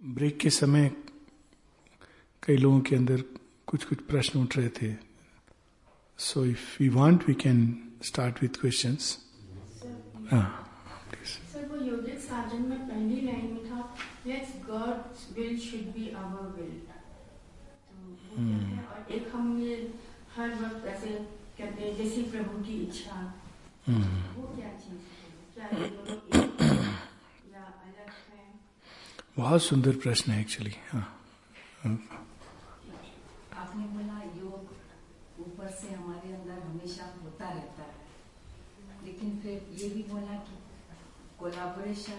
[0.00, 0.90] Break के समय
[2.42, 3.22] कई लोगों के अंदर
[3.68, 4.94] कुछ कुछ प्रश्न उठ रहे थे।
[6.18, 7.58] So if you want we can
[8.04, 9.02] start with questions
[11.52, 13.80] sir वो योगिक साधन में पहली लाइन में था
[14.26, 16.74] let's God's will should be our will
[18.30, 19.76] वो क्या और एक हम ये
[20.36, 21.08] हर वक्त ऐसे
[21.58, 23.16] कहते हैं जैसी प्रभु की इच्छा।
[23.86, 24.04] हम्म।
[24.34, 25.00] वो क्या चीज़
[25.54, 26.78] क्या ये दोनों एक हैं
[27.52, 28.46] या अलग है
[29.36, 31.06] बहुत सुंदर प्रश्न है एक्चुअली हाँ।
[33.56, 37.94] आपने बोला योग ऊपर से हमारे अंदर हमेशा होता रहता है।
[39.06, 40.56] लेकिन फिर ये भी बोला कि
[41.38, 42.18] कोलाबोरेशन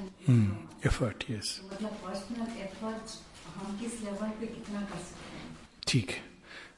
[0.86, 3.18] एफर्ट यस मतलब पर्सनल एफर्ट
[3.56, 5.58] हम किस लेवल पे कितना कर सकते हैं?
[5.88, 6.30] ठीक है।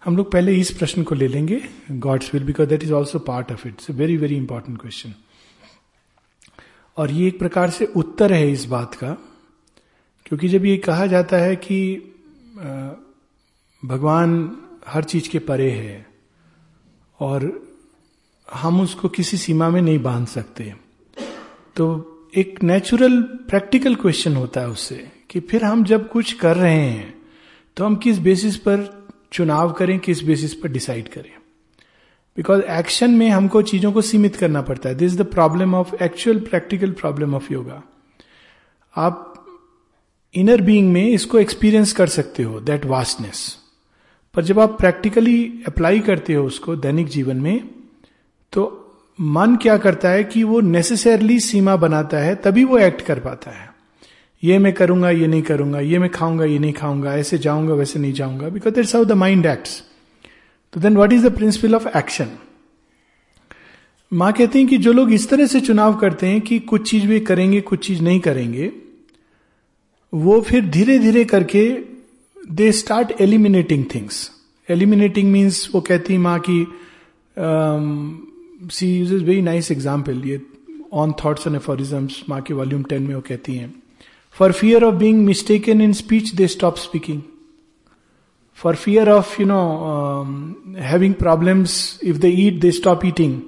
[0.06, 1.60] हम लोग पहले इस प्रश्न को ले लेंगे।
[1.92, 5.14] God's will because that is also part of it very very important question
[6.98, 9.16] और ये एक प्रकार से उत्तर है इस बात का।
[10.34, 11.80] क्योंकि जब ये कहा जाता है कि
[13.86, 16.06] भगवान हर चीज़ के परे है
[17.20, 17.68] और
[18.54, 20.74] हम उसको किसी सीमा में नहीं बाँध सकते
[21.76, 21.86] तो
[22.38, 27.14] एक नेचुरल प्रैक्टिकल क्वेश्चन होता है उससे कि फिर हम जब कुछ कर रहे हैं
[27.78, 31.34] तो हम किस बेसिस पर चुनाव करें, किस बेसिस पर डिसाइड करें?
[32.38, 36.04] बिकॉज़ एक्शन में हमको चीज़ों को सीमित करना पड़ता है। This is the problem of
[36.04, 37.84] actual practical problem of yoga
[38.98, 39.30] आप
[40.36, 43.58] इनर बीइंग में इसको एक्सपीरियंस कर सकते हो दैट वास्टनेस
[44.36, 47.70] पर जब आप प्रैक्टिकली अप्लाई करते हो उसको दैनिक जीवन में
[48.54, 48.64] तो
[49.22, 53.52] मन क्या करता है कि वो नेसेसरली सीमा बनाता है, तभी वो एक्ट कर पाता
[53.52, 53.70] है।
[54.44, 58.00] ये मैं करूँगा, ये नहीं करूँगा, ये मैं खाऊँगा, ये नहीं खाऊँगा, ऐसे जाऊँगा, वैसे
[58.00, 59.82] नहीं जाऊँगा because that's how the mind acts
[60.74, 62.32] तो then what is the principle of action
[64.12, 67.08] माँ कहती हैं कि जो लोग इस तरह से चुनाव करते हैं कि कुछ चीज़
[67.08, 68.72] वे करेंगे, कुछ चीज़ नहीं करेंगे
[70.14, 71.66] वो फिर धीरे धीरे करके
[72.38, 74.30] they start eliminating things
[74.70, 76.66] eliminating means वो कहती माँ की
[78.72, 80.40] she uses very nice example ये
[80.94, 83.74] ऑन थॉट्स एंड एफोरिज्म्स माँ के वॉल्यूम टेन में वो कहती हैं
[84.38, 87.22] for fear of being mistaken in speech they stop speaking
[88.60, 89.62] for fear of you know
[90.82, 93.40] having problems if they eat they stop eating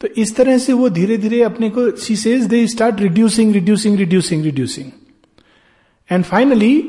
[0.00, 3.98] तो इस तरह से वो धीरे धीरे अपने को she says they start reducing reducing
[3.98, 4.90] reducing reducing
[6.14, 6.80] and finally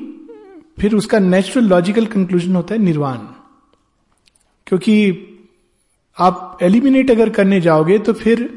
[0.79, 3.17] फिर उसका नेचुरल लॉजिकल कंक्लूजन होता है निर्वाण।
[4.67, 4.95] क्योंकि
[6.17, 8.49] आप एलिमिनेट अगर करने जाओगे तो फिर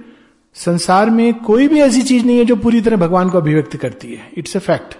[0.56, 4.14] संसार में कोई भी ऐसी चीज़ नहीं है जो पूरी तरह भगवान को अभिव्यक्त करती
[4.14, 4.96] है। इट्स अ फैक्ट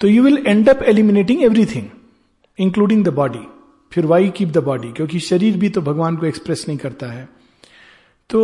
[0.00, 1.86] तो you will end up eliminating everything
[2.58, 3.46] including the body
[3.92, 7.28] फिर वाई कीप द बॉडी क्योंकि शरीर भी तो भगवान को एक्सप्रेस नहीं करता है।
[8.30, 8.40] तो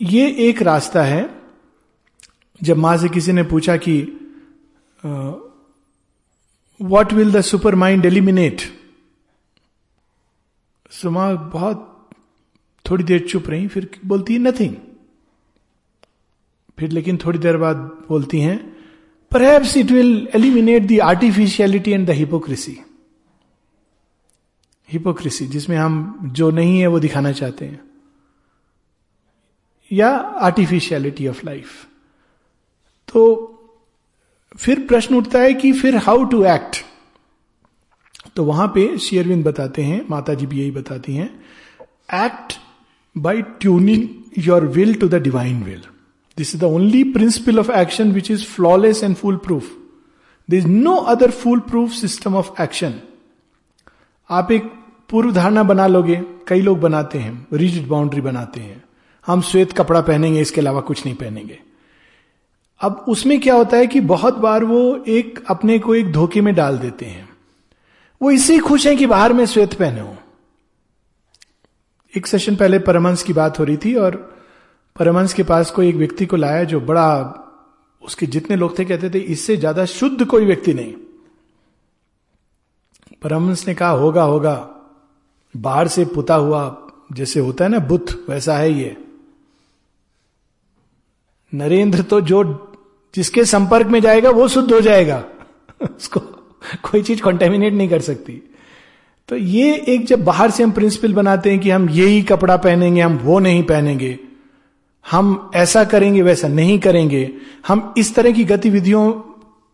[0.00, 1.28] ये एक रास्ता है।
[2.62, 4.00] जब माँ से किसी ने पूछा कि
[6.80, 8.60] what will the super mind eliminate
[10.90, 12.10] सुमा बहुत
[12.90, 14.76] थोड़ी देर चुप रही, फिर बोलती है नथिंग
[16.78, 17.76] फिर लेकिन थोड़ी देर बाद
[18.08, 18.76] बोलती हैं
[19.32, 22.78] perhaps it will eliminate the artificiality and the hypocrisy
[24.88, 27.80] hypocrisy जिसमें हम जो नहीं है, वो दिखाना चाहते हैं।
[29.92, 31.86] या आर्टिफिशियलिटी ऑफ़ लाइफ
[33.08, 33.22] तो
[34.58, 36.76] फिर प्रश्न उठता है कि फिर हाउ टू एक्ट
[38.36, 41.44] तो वहाँ पे शेयरविंद बताते हैं माता जी भी यही बताती हैं
[42.26, 42.52] act
[43.18, 44.08] by tuning
[44.38, 45.82] your will to the divine will
[46.36, 49.70] this is the only principle of action which is flawless and foolproof
[50.50, 51.30] this is no other
[51.60, 52.94] foolproof system of action
[54.30, 54.72] आप एक
[55.10, 58.84] पूर्व धारणा बना लोगे, कई लोग बनाते हैं रिजिड बाउंड्री बनाते हैं।
[59.26, 61.58] हम श्वेत कपड़ा पहनेंगे, इसके अलावा कुछ नहीं पहनेंगे।
[62.80, 66.54] अब उसमें क्या होता है कि बहुत बार वो एक अपने को एक धोखे में
[66.54, 67.28] डाल देते हैं।
[68.20, 70.16] वो इससे खुश हैं कि बाहर में श्वेत पहने हो।
[72.14, 74.16] एक सेशन पहले परमंश की बात हो रही थी और
[74.96, 77.44] परमंश के पास कोई एक व्यक्ति को लाया जो बड़ा,
[78.02, 80.94] उसके जितने लोग थे कहते थे, इससे ज़्यादा शुद्ध कोई व्यक्ति नहीं।
[83.22, 84.54] परमंश ने कहा, होगा होगा।
[85.54, 88.96] बाहर से पुता हुआ जैसे होता है ना बुद्ध वैसा है ये।
[91.52, 92.42] नरेंद्र तो जो
[93.14, 95.24] जिसके संपर्क में जाएगा, वो शुद्ध हो जाएगा।
[95.82, 96.20] उसको
[96.82, 98.42] कोई चीज़ कॉन्टेमिनेट नहीं कर सकती।
[99.28, 103.00] तो ये एक जब बाहर से हम प्रिंसिपल बनाते हैं कि हम यही कपड़ा पहनेंगे,
[103.00, 104.18] हम वो नहीं पहनेंगे,
[105.06, 107.30] हम ऐसा करेंगे, वैसा नहीं करेंगे,
[107.68, 109.10] हम इस तरह की गतिविधियों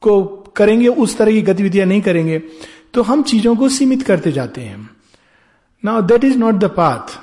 [0.02, 0.22] को
[0.56, 2.42] करेंगे, उस तरह की गतिविधियाँ नहीं करेंगे
[2.94, 4.88] तो हम चीज़ों को सीमित करते जाते हैं।
[5.84, 7.18] Now that is not the path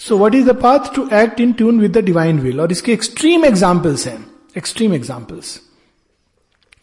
[0.00, 2.92] so what is the path to act in tune with the divine will और इसके
[2.92, 5.60] एक्सट्रीम एग्जाम्पल्स हैं। एक्सट्रीम एग्जाम्पल्स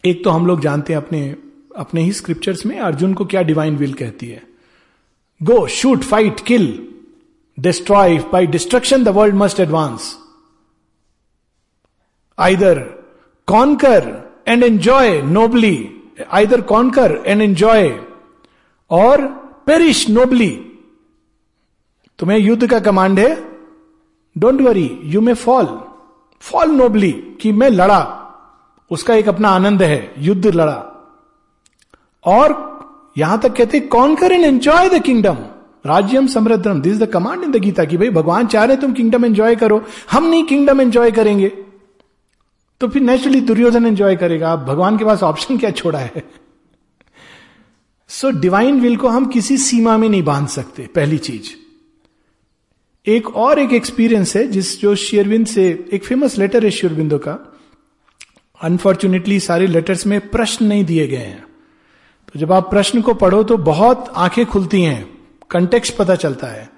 [0.04, 1.36] एक तो हम लोग जानते हैं अपने
[1.76, 4.42] अपने ही स्क्रिप्चर्स में, अर्जुन को क्या डिवाइन विल कहती है?
[5.42, 6.88] Go shoot fight kill
[7.60, 10.18] destroy by destruction the world must advance
[12.38, 12.78] either
[13.46, 15.90] conquer and enjoy nobly
[16.30, 18.00] either conquer and enjoy
[18.90, 19.26] or
[19.66, 20.50] perish nobly
[22.18, 23.48] तुम्हें युद्ध का कमांड है
[24.38, 25.89] don't worry you may fall
[26.40, 28.16] fall nobly कि मैं लड़ा।
[28.90, 30.86] उसका एक अपना आनंद है, युद्ध लड़ा।
[32.24, 32.70] और
[33.18, 35.36] यहाँ तक कहते, कौन कर एंड एंजॉय द किंगडम
[35.86, 39.24] राज्यम समृद्धम this the command in the Gita की भाई, भगवान चाह रहे तुम किंगडम
[39.24, 41.48] एंजॉय करो। हम नहीं किंगडम एंजॉय करेंगे।
[42.80, 46.12] तो फिर नेचुरली दुर्योधन एंजॉय करेगा। भगवान के पास ऑप्शन क्या छोड़ा है?
[48.08, 51.69] सो डिवाइन विल को हम किसी सीमा में नहीं बाँध सकते, पहली चीज़।
[53.06, 57.52] एक और एक एक्सपीरियंस है, जिस जो शेयरविंद से, एक फ़ेमस लेटर है शेयरविंदो का।
[58.62, 61.44] अनफॉर्चुनेटली सारे लेटर्स में प्रश्न नहीं दिए गए हैं।
[62.32, 65.18] तो जब आप प्रश्न को पढ़ो तो बहुत आँखें खुलती हैं
[65.50, 66.70] कंटेक्स्ट पता चलता है।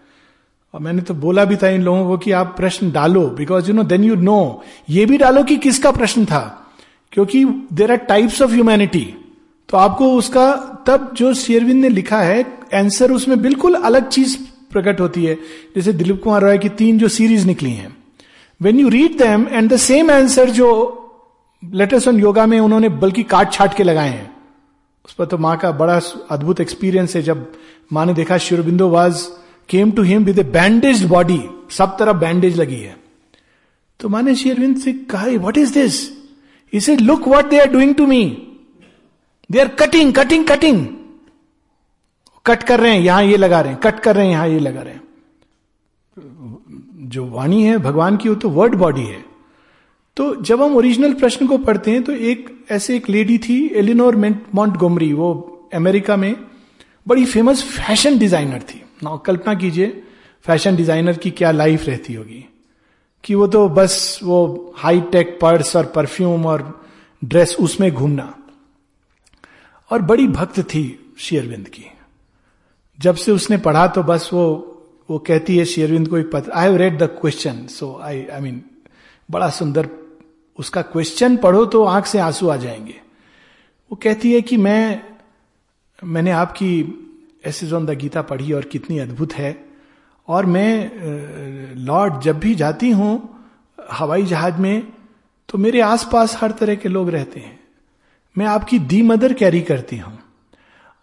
[0.75, 3.75] और मैंने तो बोला भी था इन लोगों को कि आप प्रश्न डालो because you
[3.75, 6.73] know then you know ये भी डालो कि किसका प्रश्न था।
[7.13, 9.15] क्योंकि there are types of humanity
[9.69, 10.55] तो आपको उसका,
[10.87, 14.39] तब जो शेयरविंद ने लिखा है आंसर उसमें बिल्कुल अलग चीज़
[14.73, 15.35] प्रकट होती है।
[15.77, 17.97] जैसे दिलीप कुमार रॉय की तीन जो सीरीज़ निकली हैं।
[18.61, 20.69] When you read them and the same answer जो
[21.63, 24.31] लेटेस्ट ऑन योगा में उन्होंने बल्कि काट छाट के लगाए हैं,
[25.05, 27.53] उस पर तो माँ का बड़ा अद्भुत एक्सपीरियंस है। जब
[27.93, 29.23] माँ ने देखा Sri Aurobindo was
[29.69, 31.41] came to him with a bandage body
[31.71, 32.97] सब तरफ़ बैंडेज लगी है।
[34.01, 36.01] तो माँ ने शेरविंद से कहा what is this
[36.73, 38.25] is look what they are doing to me
[39.51, 40.87] they are cutting cutting cutting
[42.47, 44.59] cut कर रहे हैं, यहाँ ये लगा रहे हैं, कट कर रहे हैं, यहाँ ये
[44.59, 45.01] लगा रहे हैं।
[47.09, 49.25] जो वाणी है, भगवान की, वो तो वर्ड बॉडी है।
[50.17, 54.17] तो जब हम ओरिजिनल प्रश्न को पढ़ते हैं तो एक, ऐसे एक लेडी थी एलिनोर
[54.17, 55.31] मॉन्ट गोमरी वो
[55.75, 56.35] अमेरिका में
[57.07, 60.03] बड़ी फ़ेमस फ़ैशन डिज़ाइनर थी। ना कल्पना कीजिए
[60.45, 62.45] फ़ैशन डिज़ाइनर की क्या लाइफ रहती होगी।
[63.25, 66.83] कि वो तो बस, वो हाई टेक पर्स और परफ्यूम और
[67.23, 68.33] ड्रेस उसमें घूमना।
[69.91, 70.85] और बड़ी भक्त थी
[71.19, 71.85] शेयरविंद की।
[73.03, 74.45] जब से उसने पढ़ा तो बस वो
[75.11, 78.41] वो कहती है शेयरविंद को एक पत्र I have read the question so I I
[78.41, 78.63] mean
[79.31, 79.89] बड़ा सुंदर
[80.59, 82.95] उसका क्वेश्चन पढ़ो तो आँख से आँसू आ जाएँगे।
[83.91, 85.03] वो कहती है कि मैं,
[86.05, 86.71] मैंने आपकी
[87.47, 89.65] एसेज ऑन द गीता पढ़ी और कितनी अद्भुत है।
[90.29, 93.45] और मैं लॉर्ड, जब भी जाती हूँ
[93.93, 94.93] हवाई जहाज़ में
[95.49, 97.59] तो मेरे आसपास हर तरह के लोग रहते हैं।
[98.37, 100.19] मैं आपकी दी मदर कैरी करती हूँ।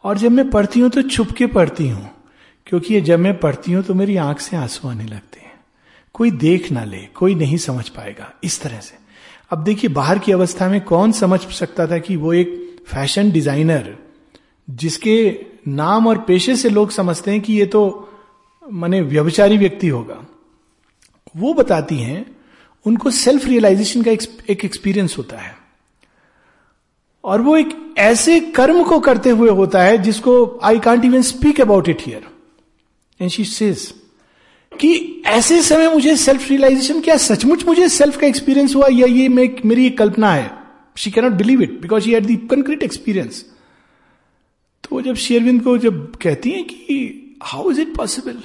[0.04, 2.10] और जब मैं पढ़ती हूँ तो छुप के पढ़ती हूँ,
[2.68, 5.54] क्योंकि ये जब मैं पढ़ती हूँ तो मेरी आँख से आँसू आने लगते हैं।
[6.16, 8.98] कोई देख ना ले, कोई नहीं समझ पाएगा, इस तरह से।
[9.52, 13.96] अब देखिए, बाहर की अवस्था में कौन समझ सकता था कि वो एक फ़ैशन डिज़ाइनर,
[14.68, 18.10] जिसके नाम और पेशे से लोग समझते हैं कि ये तो
[18.64, 20.26] माने व्यभिचारी व्यक्ति होगा।
[21.36, 22.26] वो बताती हैं,
[22.86, 25.58] उनको सेल्फ रियलाइजेशन का एक एक्सपीरियंस होता है।
[27.30, 31.62] और वो एक ऐसे कर्म को करते हुए होता है जिसको I can't even speak
[31.62, 32.28] about it here
[33.22, 33.94] and she says
[34.80, 39.28] कि ऐसे समय मुझे सेल्फ रियलाइजेशन क्या सचमुच मुझे सेल्फ का एक्सपीरियंस हुआ या ये
[39.30, 40.52] मेरी एक कल्पना है?
[40.96, 43.46] She cannot believe it because she had the concrete experience
[44.84, 48.42] तो जब शेयरविंद को जब कहती हैं कि हाउ इज़ इट पॉसिबल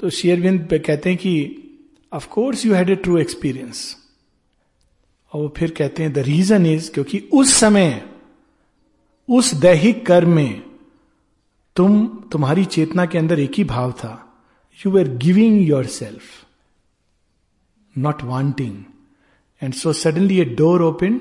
[0.00, 1.34] तो शेयरविंद कहते हैं कि
[2.12, 3.96] of course you had a true experience
[5.32, 8.10] और वो फिर कहते हैं द रीजन इज़ क्योंकि उस समय,
[9.28, 10.62] उस दैहिक कर्म में
[11.76, 14.12] तुम, तुम्हारी चेतना के अंदर एक ही भाव था।
[14.86, 16.22] You are giving yourself
[17.98, 18.82] not wanting
[19.62, 21.20] and so suddenly a door open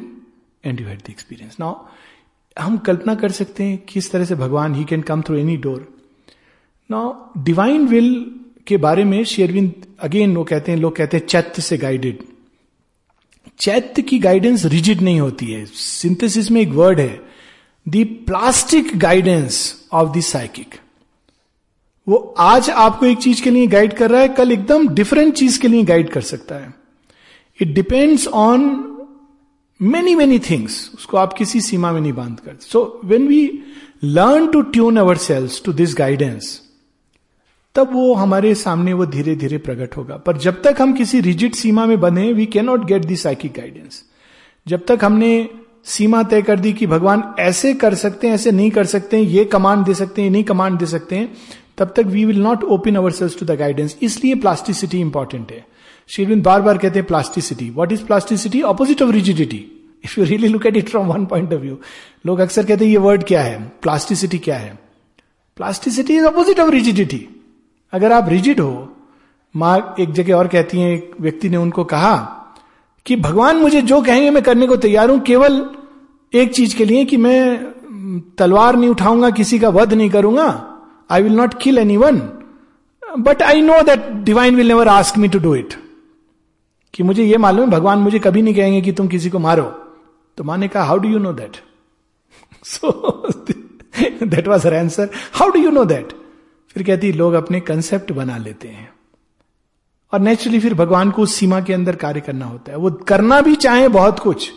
[0.66, 1.86] and you had the experience now
[2.60, 5.88] हम कल्पना कर सकते हैं किस तरह से भगवान ही can come through any door
[6.92, 8.36] now divine will
[8.68, 12.24] के बारे में शेरविंद अगेन वो कहते हैं, लोग कहते हैं चैत्य से गाइडेड
[13.60, 17.22] चैत्य की गाइडेंस रिजिड नहीं होती है। सिंथेसिस में एक वर्ड है।
[17.86, 20.75] The plastic guidance of the psychic
[22.08, 25.60] वो आज आपको एक चीज़ के लिए गाइड कर रहा है, कल एकदम डिफरेंट चीज़
[25.60, 26.74] के लिए गाइड कर सकता है।
[27.62, 28.86] It depends on
[29.81, 33.60] many many things उसको आप किसी सीमा में नहीं बाँध कर। So when we
[34.03, 36.62] learn to tune ourselves to this guidance
[37.76, 41.56] तब वो हमारे सामने वो धीरे धीरे प्रकट होगा। पर जब तक हम किसी रिजिट
[41.56, 44.04] सीमा में बने we cannot get the psychic guidance
[44.68, 45.50] जब तक हमने
[45.86, 49.24] सीमा तय कर दी कि भगवान ऐसे कर सकते हैं, ऐसे नहीं कर सकते हैं,
[49.24, 51.32] ये कमांड दे सकते हैं नहीं कमांड दे सकते हैं,
[51.78, 55.66] तब तक we will not open ourselves to the guidance इसलिए प्लास्टिसिटी इंपॉर्टेंट है।
[56.10, 59.66] शेरविंद बार बार कहते हैं plasticity what is plasticity opposite of rigidity
[60.06, 61.80] if you really look at it from one point of view
[62.26, 63.60] लोग अक्सर कहते हैं, ये वर्ड क्या है?
[63.82, 64.78] प्लास्टिसिटी क्या है?
[65.58, 67.26] Plasticity is opposite of rigidity
[67.93, 68.88] अगर आप रिजिड हो,
[69.55, 72.15] माँ एक जगह और कहती हैं, एक व्यक्ति ने उनको कहा
[73.05, 75.65] कि भगवान मुझे जो कहेंगे मैं करने को तैयार हूँ, केवल
[76.34, 77.74] एक चीज़ के लिए कि मैं
[78.38, 80.48] तलवार नहीं उठाऊँगा, किसी का वध नहीं करूँगा
[81.10, 82.22] I will not kill anyone
[83.19, 85.74] but I know that divine will never ask me to do it
[86.93, 89.63] कि मुझे यह मालूम है, भगवान मुझे कभी नहीं कहेंगे कि तुम किसी को मारो।
[90.38, 91.58] तो माँ ने कहा how do you know that
[92.65, 92.91] so
[94.24, 96.13] that was her answer how do you know that
[96.70, 98.90] फिर कहती, लोग अपने कंसेप्ट बना लेते हैं.
[100.14, 103.40] और नेचुरली फिर भगवान को उस सीमा के अंदर कार्य करना होता है। वो करना
[103.42, 104.52] भी चाहे बहुत कुछ,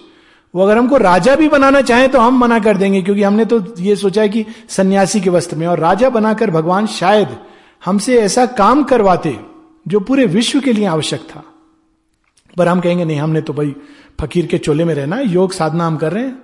[0.55, 3.61] वो अगर हमको राजा भी बनाना चाहे तो हम मना कर देंगे, क्योंकि हमने तो
[3.79, 7.37] ये सोचा है कि सन्यासी के वस्त्र में, और राजा बनाकर भगवान शायद
[7.83, 9.39] हमसे ऐसा काम करवाते
[9.87, 11.43] जो पूरे विश्व के लिए आवश्यक था।
[12.57, 13.75] पर हम कहेंगे, नहीं, हमने तो भाई
[14.21, 16.39] फकीर के चोले में रहना योग साधना हम कर रहे हैं।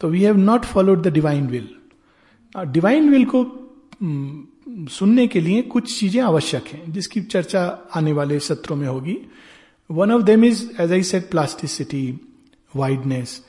[0.00, 1.68] तो we have not followed the divine will
[2.54, 3.44] divine will को
[4.74, 7.62] सुनने के लिए कुछ चीज़ें आवश्यक हैं, जिसकी चर्चा
[7.94, 9.16] आने वाले सत्रों में होगी।
[9.90, 12.06] One of them is as I said plasticity
[12.76, 13.40] wideness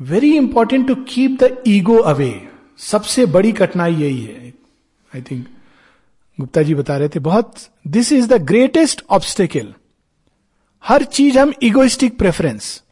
[0.00, 2.32] very important to keep the ego away
[2.78, 4.52] सबसे बड़ी कठिनाई यही है।
[5.12, 5.46] आई थिंक
[6.38, 7.54] गुप्ता जी बता रहे थे, बहुत
[7.86, 9.72] this is the greatest obstacle
[10.84, 12.82] हर चीज़ हम इगोइस्टिक प्रेफरेंस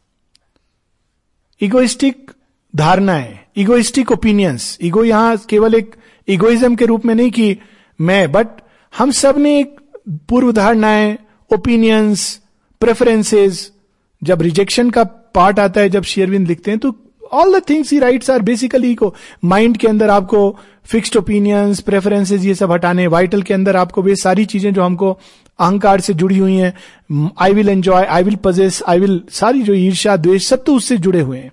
[1.61, 2.31] इगोइस्टिक
[2.73, 5.95] धारणाएँ इगोइस्टिक ओपिनियंस ईगो यहाँ केवल एक
[6.27, 7.57] इगोइज्म के रूप में नहीं कि
[8.01, 8.47] मैं बट
[8.97, 11.17] हम सबने एक पूर्व धारणाएँ
[11.53, 12.41] ओपिनियंस
[12.79, 13.71] प्रेफरेंसेस
[14.23, 16.95] जब रिजेक्शन का पार्ट आता है, जब शेयरविंद लिखते हैं तो
[17.31, 22.41] all the things he writes are basically को माइंड के अंदर आपको फिक्स्ड ओपिनियंस प्रेफरेंसेस
[22.41, 25.19] ये सब हटाने वाइटल के अंदर आपको वे सारी चीज़ें जो हमको
[25.59, 29.73] अहंकार से जुड़ी हुई हैं I will enjoy I will possess I will सारी जो
[29.73, 31.51] ईर्षा द्वेष, सब तो उससे जुड़े हुए हैं।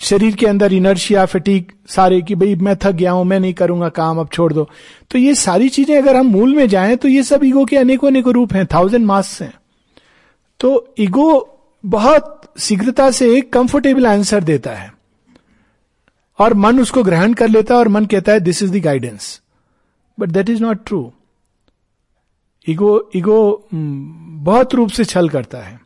[0.00, 3.88] शरीर के अंदर इनर्शिया फटीक सारे कि भाई मैं थक गया हूँ, मैं नहीं करूँगा
[3.88, 4.68] काम, अब छोड़ दो।
[5.10, 8.08] तो ये सारी चीज़ें अगर हम मूल में जाएँ तो ये सब ईगो के अनेकों
[8.08, 9.52] अनेकों रूप हैं थाउज़ेंड मास्क हैं।
[10.60, 11.28] तो ईगो
[11.84, 14.92] बहुत शीघ्रता से एक कंफर्टेबल आंसर देता है।
[16.38, 19.40] और मन उसको ग्रहण कर लेता है और मन कहता है this is the guidance
[20.18, 21.12] but that is not true
[22.66, 25.78] ego ego बहुत रूप से छल करता है।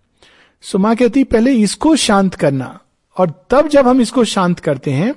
[0.65, 2.79] सो माँ कहती, पहले इसको शांत करना
[3.17, 5.15] और तब जब हम इसको शांत करते हैं,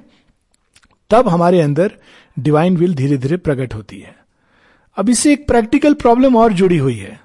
[1.10, 1.92] तब हमारे अंदर
[2.40, 4.16] डिवाइन विल धीरे धीरे प्रकट होती है।
[4.98, 7.22] अब इससे एक प्रैक्टिकल प्रॉब्लम और जुड़ी हुई है।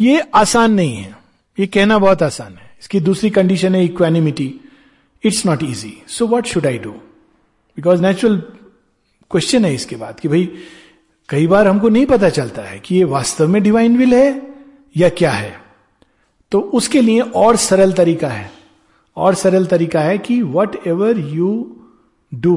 [0.00, 1.16] ये आसान नहीं है।
[1.58, 4.60] ये कहना बहुत आसान है। इसकी दूसरी कंडीशन है equanimity
[5.24, 6.90] it's not easy so what should I do
[7.76, 8.36] because natural
[9.30, 10.48] question है इसके बाद कि भाई,
[11.28, 14.54] कई बार हमको नहीं पता चलता है कि ये वास्तव में डिवाइन विल है
[14.96, 15.60] या क्या है।
[16.50, 18.63] तो उसके लिए और सरल तरीका है।
[19.16, 20.42] और सरल तरीका है कि
[20.86, 21.76] whatever you
[22.34, 22.56] do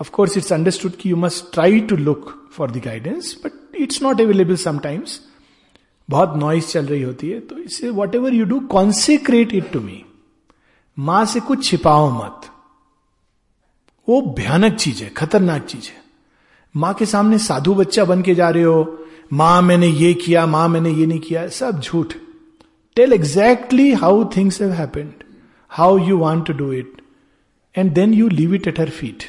[0.00, 4.20] of course it's understood कि you must try to look for the guidance but it's not
[4.20, 5.20] available sometimes
[6.10, 10.04] बहुत नॉइस चल रही होती है तो इससे whatever you do consecrate it to me
[10.98, 12.40] माँ से कुछ छिपाओ मत।
[14.08, 16.02] वो भयानक चीज़ है, खतरनाक चीज़ है।
[16.76, 20.68] माँ के सामने साधु बच्चा बन के जा रहे हो, माँ मैंने ये किया, माँ
[20.68, 22.14] मैंने ये नहीं किया, सब झूठ।
[22.96, 25.21] Tell exactly how things have happened
[25.72, 27.00] how you want to do it
[27.74, 29.22] and then you leave it at her feet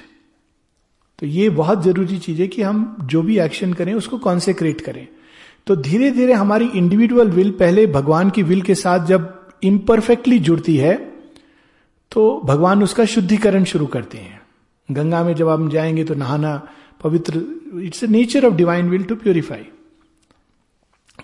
[1.20, 5.08] तो ये बहुत ज़रूरी चीज़ है कि हम जो भी एक्शन करें, उसको कॉन्सेक्रेट करें।
[5.68, 10.78] तो धीरे धीरे हमारी इंडिविजुअल विल पहले भगवान की विल के साथ जब इम्परफेक्टली जुड़ती
[10.78, 10.96] है
[12.12, 14.42] तो भगवान उसका शुद्धिकरण शुरू करते हैं।
[14.92, 16.56] गंगा में जब हम जाएँगे तो नहाना
[17.04, 17.44] पवित्र
[17.84, 19.66] it's a nature of divine will to purify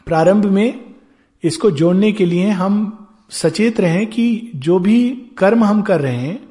[0.06, 0.96] प्रारंभ में
[1.44, 2.99] इसको जोड़ने के लिए हम
[3.32, 6.50] सचेत रहें कि जो भी कर्म हम कर रहे हैं,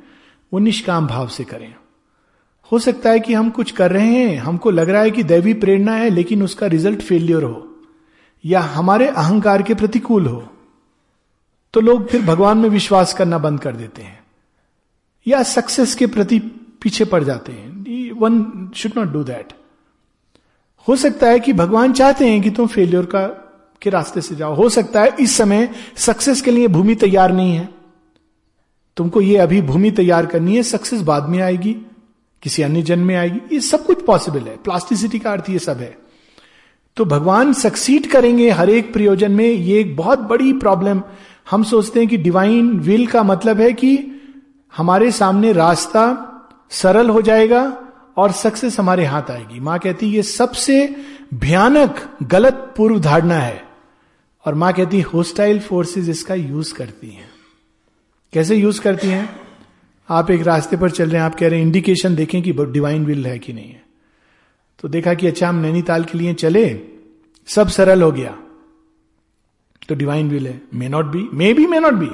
[0.52, 1.74] वो निष्काम भाव से करें।
[2.72, 5.54] हो सकता है कि हम कुछ कर रहे हैं, हमको लग रहा है कि दैवी
[5.54, 7.76] प्रेरणा है, लेकिन उसका रिज़ल्ट फेलियर हो,
[8.44, 10.48] या हमारे अहंकार के प्रतिकूल हो।
[11.74, 14.20] तो लोग फिर भगवान में विश्वास करना बंद कर देते हैं,
[15.26, 16.38] या सक्सेस के प्रति
[16.82, 19.52] पीछे पड़ जाते हैं। One should not do that
[20.88, 23.26] हो सकता है कि भगवान चाहते हैं कि तुम फेलियर का
[23.82, 27.56] के रास्ते से जाओ। हो सकता है इस समय सक्सेस के लिए भूमि तैयार नहीं
[27.56, 27.68] है।
[28.96, 31.72] तुमको ये अभी भूमि तैयार करनी है सक्सेस बाद में आएगी,
[32.42, 35.76] किसी अन्य जन्म में आएगी। ये सब कुछ पॉसिबल है। प्लास्टिसिटी का अर्थ ये सब
[35.76, 35.98] है।
[36.96, 41.02] तो भगवान सक्सीड करेंगे हर एक प्रयोजन में। ये एक बहुत बड़ी प्रॉब्लम
[41.50, 43.98] हम सोचते हैं कि डिवाइन विल का मतलब है कि
[44.76, 46.24] हमारे सामने रास्ता
[46.70, 47.78] सरल हो जाएगा
[48.16, 50.96] और सक्सेस हमारे हाथ आएगी। माँ कहती है, ये सबसे
[51.34, 53.67] भयानक, गलत पूर्व धारणा है।
[54.48, 57.30] और माँ कहती होस्टाइल फोर्सेस इसका यूज़ करती हैं।
[58.32, 59.40] कैसे यूज़ करती हैं?
[60.08, 63.04] आप एक रास्ते पर चल रहे हैं, आप कह रहे हैं इंडिकेशन देखें कि डिवाइन
[63.04, 63.82] विल है कि नहीं है।
[64.78, 66.80] तो देखा कि अच्छा हम नैनीताल के लिए चले,
[67.46, 68.38] सब सरल हो गया।
[69.88, 72.10] तो डिवाइन विल है। May not be may be may not be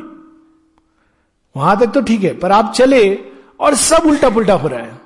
[1.57, 3.19] वहाँ तक तो ठीक है, पर आप चले
[3.61, 5.01] और सब उल्टा पुल्टा हो रहा है।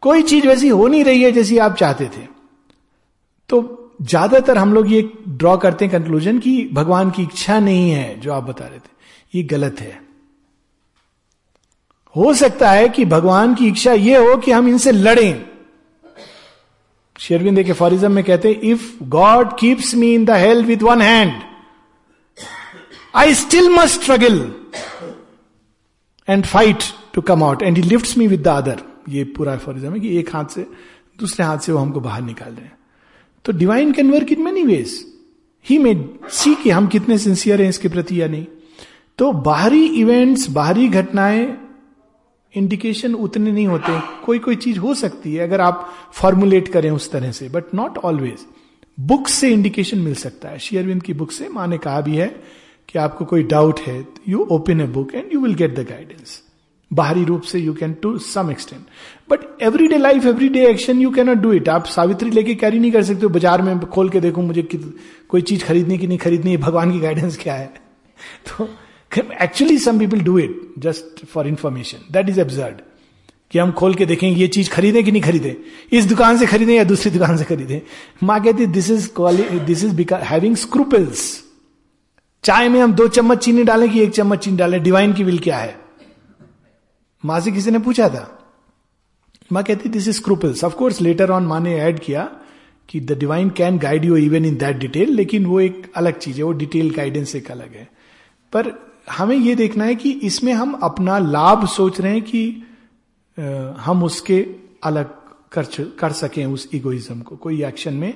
[0.00, 2.26] कोई चीज़ वैसी हो नहीं रही है जैसी आप चाहते थे।
[3.48, 8.20] तो ज़्यादातर हम लोग ये ड्रॉ करते हैं कंक्लूजन कि भगवान की इच्छा नहीं है,
[8.20, 8.92] जो आप बता रहे थे।
[9.34, 10.00] ये गलत है।
[12.14, 15.44] हो सकता है कि भगवान की इच्छा यह हो कि हम इनसे लड़ें।
[17.16, 21.02] शेरविंद के फॉरिज्म में कहते हैं if God keeps me in the health with one
[21.02, 21.32] hand
[23.14, 24.38] I still must struggle
[26.28, 26.82] and fight
[27.14, 30.16] to come out and he lift me with the other ये पूरा फॉरिज्म है कि
[30.18, 30.66] एक हाथ से,
[31.18, 32.76] दूसरे हाथ से वो हमको बाहर निकाल रहे हैं।
[33.44, 35.04] तो divine can work in many ways
[35.66, 35.94] he may
[36.30, 38.46] see कि हम कितने सिंसियर हैं इसके प्रति या नहीं।
[39.18, 41.56] तो बाहरी इवेंट्स बाहरी घटनाएँ
[42.54, 47.10] इंडिकेशन उतने नहीं होते। कोई कोई चीज़ हो सकती है अगर आप फॉर्मुलेट करें उस
[47.10, 48.44] तरह से बट नॉट ऑलवेज
[48.98, 52.26] बुक से इंडिकेशन मिल सकता है। शेयरविंद की बुक से माँ ने कहा भी है
[52.88, 53.96] कि आपको कोई डाउट है
[54.28, 56.40] you open a book and you will get the guidance
[56.90, 58.82] बाहरी रूप से you can to some extent
[59.30, 62.78] but every day life every day action you cannot do it आप सावित्री लेके कैरी
[62.78, 64.62] नहीं कर सकते हो। बाज़ार में खोल के देखो मुझे
[65.28, 67.72] कोई चीज़ खरीदनी की नहीं, खरीदनी भगवान की गाइडेंस क्या है?
[68.48, 68.68] तो
[69.42, 72.80] actually some people do it just for information that is absurd
[73.50, 75.56] कि हम खोल के देखें ये चीज़ खरीदे कि नहीं खरीदे।
[75.92, 77.82] इस दुकान से खरीदे या दूसरी दुकान से खरीदे।
[78.22, 79.10] माँ कहती this is
[79.64, 81.42] this is having scruples
[82.44, 84.82] चाय में हम दो चम्मच चीनी डालें कि एक चम्मच चीनी डालें?
[84.82, 85.76] डिवाइन की विल क्या है?
[87.24, 88.43] माँ से किसी ने पूछा था?
[89.54, 92.30] माँ कहती this is scruples of course later on माँ ने ऐड किया
[92.88, 96.36] कि the divine can guide you even in that detail लेकिन वो एक अलग चीज़
[96.36, 97.88] है, वो डिटेल गाइडेंस एक अलग है।
[98.52, 98.72] पर
[99.10, 102.62] हमें यह देखना है कि इसमें हम अपना लाभ सोच रहे हैं कि
[103.80, 104.46] हम उसके
[104.84, 105.14] अलग
[105.52, 105.66] कर
[105.98, 108.14] कर सकें उस इगोइज्म को। कोई एक्शन में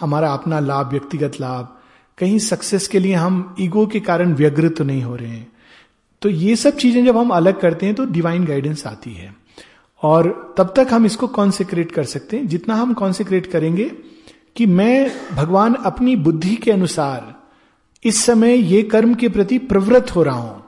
[0.00, 1.68] हमारा अपना लाभ, व्यक्तिगत लाभ,
[2.18, 5.50] कहीं सक्सेस के लिए हम ईगो के कारण व्यग्रत तो नहीं हो रहे हैं।
[6.22, 9.34] तो ये सब चीज़ें जब हम अलग करते हैं तो डिवाइन गाइडेंस आती है।
[10.02, 13.88] और तब तक हम इसको कॉन्सिक्रेट कर सकते हैं। जितना हम कॉन्सेक्रेट करेंगे
[14.56, 17.34] कि मैं, भगवान अपनी बुद्धि के अनुसार
[18.04, 20.64] इस समय ये कर्म के प्रति प्रवृत्त हो रहा हूँ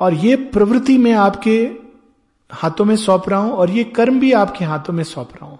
[0.00, 1.58] और ये प्रवृत्ति मैं आपके
[2.50, 5.58] हाथों में सौंप रहा हूँ और ये कर्म भी आपके हाथों में सौंप रहा हूँ।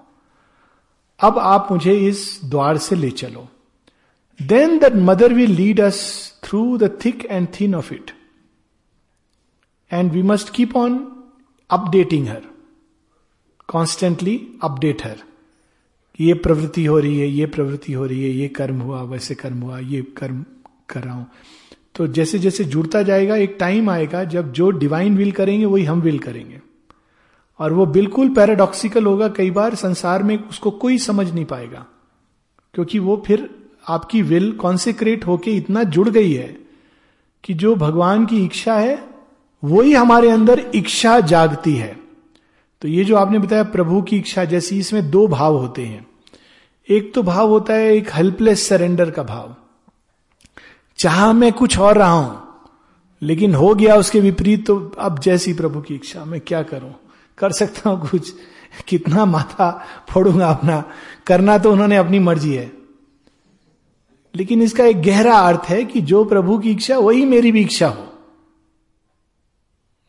[1.21, 3.49] अब आप मुझे इस द्वार से ले चलो।
[4.41, 6.01] Then the mother will lead us
[6.45, 8.11] through the thick and thin of it
[9.93, 11.18] and we must keep on
[11.71, 12.43] updating her
[13.69, 15.17] constantly update her.
[16.21, 19.59] ये प्रवृत्ति हो रही है, ये प्रवृत्ति हो रही है, ये कर्म हुआ, वैसे कर्म
[19.59, 20.45] हुआ, ये कर्म
[20.89, 21.27] कर रहा हूँ।
[21.95, 26.01] तो जैसे जैसे जुड़ता जाएगा, एक टाइम आएगा, जब जो डिवाइन विल करेंगे, वही हम
[26.01, 26.61] विल करेंगे।
[27.59, 31.87] और वो बिल्कुल पैराडॉक्सिकल होगा, कई बार संसार में उसको कोई समझ नहीं पाएगा।
[32.75, 33.51] क्योंकि वो फिर
[33.89, 36.59] आपकी विल कॉन्सेक्रेट होके इतना जुड़ गई है
[37.45, 39.18] कि जो भगवान की इच्छा है
[39.63, 41.97] वही हमारे अंदर इच्छा जागती है।
[42.83, 46.07] तो ये जो आपने बताया प्रभु की इच्छा, जैसी इसमें दो भाव होते हैं।
[46.89, 49.55] एक तो भाव होता है एक हेल्पलेस सरेंडर का भाव।
[50.99, 52.43] चाह मैं कुछ और रहा हूँ,
[53.23, 56.95] लेकिन हो गया उसके विपरीत तो अब जैसी प्रभु की इच्छा, मैं क्या करूँ?
[57.39, 58.33] कर सकता हूँ कुछ?
[58.89, 59.71] कितना माथा
[60.09, 60.83] फोड़ूँगा अपना?
[61.27, 62.71] करना तो उन्होंने अपनी मर्ज़ी है।
[64.35, 67.89] लेकिन इसका एक गहरा अर्थ है कि जो प्रभु की इच्छा, वही मेरी भी इच्छा
[67.89, 68.08] हो।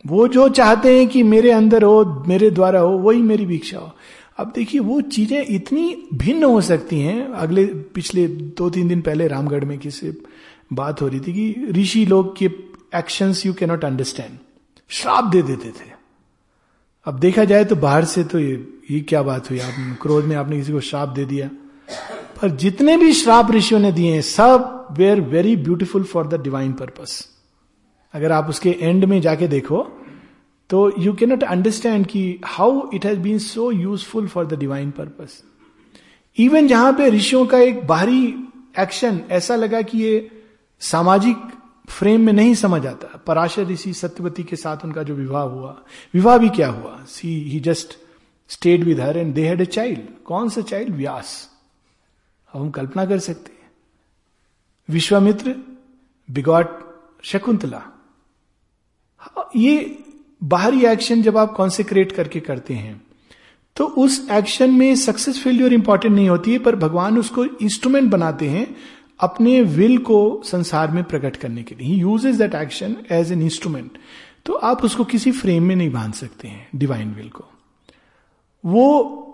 [0.06, 3.92] वो जो चाहते हैं कि मेरे अंदर हो, मेरे द्वारा हो, वही मेरी भिक्षा हो।
[4.38, 9.28] अब देखिए, वो चीज़ें इतनी भिन्न हो सकती हैं। अगले, पिछले दो तीन दिन पहले
[9.28, 10.12] रामगढ़ में किसी
[10.74, 12.46] बात हो रही थी कि ऋषि लोग के
[12.96, 14.38] एक्शंस यू कैनॉट अंडरस्टैंड
[14.90, 15.92] श्राप दे देते थे।
[17.06, 19.60] अब देखा जाए तो बाहर से तो ये ये क्या बात हुई?
[19.60, 21.50] आप क्रोध में आपने किसी को श्राप दे दिया।
[22.42, 26.72] पर जितने भी श्राप ऋषियों ने दिए हैं, सब were very beautiful for the divine
[26.74, 27.26] purpose
[28.14, 29.84] अगर आप उसके एंड में जाके देखो
[30.70, 35.44] तो यू कैनॉट अंडरस्टैंड कि how it has been so useful for the divine purpose
[36.38, 38.26] even जहाँ पे ऋषियों का एक बाहरी
[38.80, 40.44] एक्शन ऐसा लगा कि ये
[40.80, 41.38] सामाजिक
[41.90, 45.82] फ्रेम में नहीं समझ आता। पराशर ऋषि सत्यवती के साथ उनका जो विवाह हुआ,
[46.14, 47.04] विवाह भी क्या हुआ?
[47.08, 47.98] See he just
[48.50, 51.50] stayed with her and they had a child कौन सा चाइल्ड व्यास।
[52.54, 53.72] अब हम कल्पना कर सकते हैं।
[54.90, 55.56] विश्वामित्र,
[56.30, 56.80] बिगॉट
[57.24, 57.82] शकुंतला।
[59.56, 59.98] ये
[60.44, 63.02] बाहरी एक्शन जब आप कॉन्सेक्रेट करके करते हैं
[63.76, 68.48] तो उस एक्शन में सक्सेस फेल्यूर इंपॉर्टेंट नहीं होती है, पर भगवान उसको इंस्ट्रूमेंट बनाते
[68.48, 68.76] हैं
[69.20, 73.42] अपने विल को संसार में प्रकट करने के लिए। He uses that action as an
[73.42, 73.98] instrument
[74.46, 77.46] तो आप उसको किसी फ्रेम में नहीं बाँध सकते हैं डिवाइन विल को।
[78.64, 79.26] वो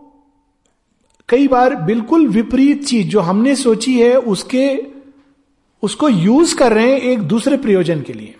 [1.30, 4.78] कई बार बिल्कुल विपरीत चीज़ जो हमने सोची है, उसके,
[5.84, 8.36] उसको यूज़ कर रहे हैं एक दूसरे प्रयोजन के लिए।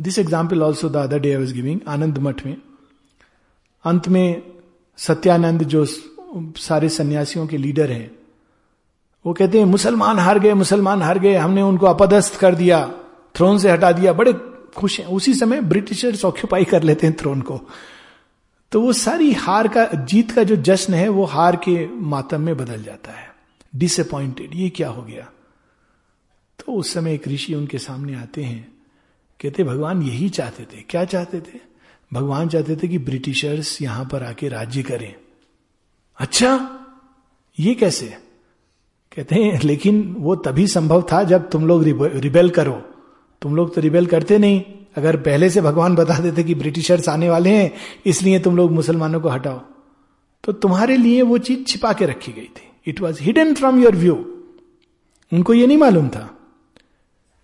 [0.00, 2.56] This example also the other day I was giving Anand Math में
[3.84, 4.42] अंत में
[4.98, 5.84] सत्यानंद जो
[6.58, 8.10] सारे सन्यासियों के लीडर हैं
[9.24, 12.86] वो कहते हैं मुसलमान हार गए मुसलमान हार गए हमने उनको अपदस्थ कर दिया
[13.34, 14.32] थ्रोन से हटा दिया बड़े
[14.76, 17.60] खुश हैं उसी समय ब्रिटिशर्स ऑक्यूपाई कर लेते हैं थ्रोन को
[18.72, 22.56] तो वो सारी हार का जीत का जो जश्न है वो हार के मातम में
[22.56, 23.28] बदल जाता है
[23.76, 25.30] डिसअपॉइंटेड ये क्या हो गया
[26.58, 28.79] तो उस समय एक ऋषि उनके सामने आते हैं
[29.40, 31.58] कहते, भगवान यही चाहते थे। क्या चाहते थे?
[32.12, 35.14] भगवान चाहते थे कि ब्रिटिशर्स यहाँ पर आके राज्य करें।
[36.18, 36.50] अच्छा
[37.58, 38.06] ये कैसे?
[39.16, 42.82] कहते हैं, लेकिन वो तभी संभव था जब तुम लोग रिबेल करो।
[43.42, 44.62] तुम लोग तो रिबेल करते नहीं।
[44.96, 47.72] अगर पहले से भगवान बता देते कि ब्रिटिशर्स आने वाले हैं,
[48.06, 49.60] इसलिए तुम लोग मुसलमानों को हटाओ।
[50.44, 53.96] तो तुम्हारे लिए वो चीज़ छिपा के रखी गई थी। It was hidden from your
[53.96, 54.14] view
[55.32, 56.36] उनको ये नहीं मालूम था।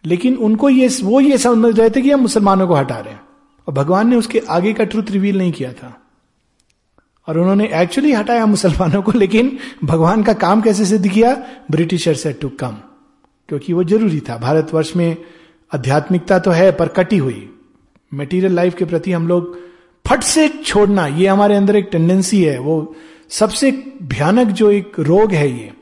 [0.06, 3.20] लेकिन उनको ये, वो ये समझ रहे थे कि हम मुसलमानों को हटा रहे हैं।
[3.68, 6.02] और भगवान ने उसके आगे का ट्रुथ रिवील नहीं किया था।
[7.28, 11.46] और उन्होंने एक्चुअली हटाया मुसलमानों को, लेकिन भगवान का काम कैसे सिद्ध किया?
[11.70, 12.72] ब्रिटिशर से टू कम
[13.48, 15.16] क्योंकि वो ज़रूरी था। भारतवर्ष में
[15.74, 17.50] आध्यात्मिकता तो है, पर कटी हुई।
[18.14, 19.58] मेटीरियल लाइफ के प्रति हम लोग
[20.06, 22.96] फट से छोड़ना, ये हमारे अंदर एक टेंडेंसी है। वो
[23.28, 23.70] सबसे
[24.02, 25.72] भयानक जो एक रोग है ये।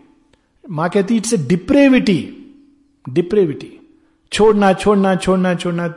[0.70, 2.30] माँ कहती इट्स ए डिप्रेविटी
[3.08, 3.83] डिप्रेविटी
[4.34, 5.88] छोड़ना छोड़ना छोड़ना छोड़ना।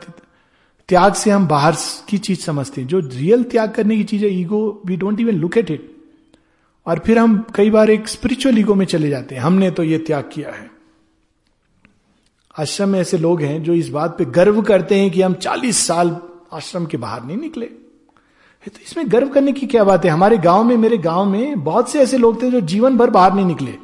[0.88, 1.76] त्याग से हम बाहर
[2.08, 5.32] की चीज़ समझते हैं। जो रियल त्याग करने की चीज़ है ego we don't even
[5.32, 5.96] look at it
[6.86, 9.98] और फिर हम कई बार एक स्पिरिचुअल ईगो में चले जाते हैं। हमने तो ये
[9.98, 10.70] त्याग किया है।
[12.58, 15.86] आश्रम में ऐसे लोग हैं जो इस बात पे गर्व करते हैं कि हम 40
[15.86, 16.16] साल
[16.52, 17.66] आश्रम के बाहर नहीं निकले।
[18.66, 20.10] तो इसमें गर्व करने की क्या बात है?
[20.10, 23.34] हमारे गाँव में, मेरे गाँव में बहुत से ऐसे लोग थे जो जीवन भर बाहर
[23.34, 23.74] नहीं निकले।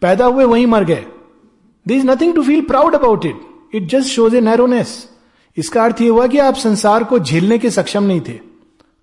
[0.00, 1.06] पैदा हुए वहीं मर गए।
[1.88, 5.08] There is nothing to feel proud about it it just shows a narrowness
[5.56, 8.38] इसका अर्थ यह हुआ कि आप संसार को झेलने के सक्षम नहीं थे।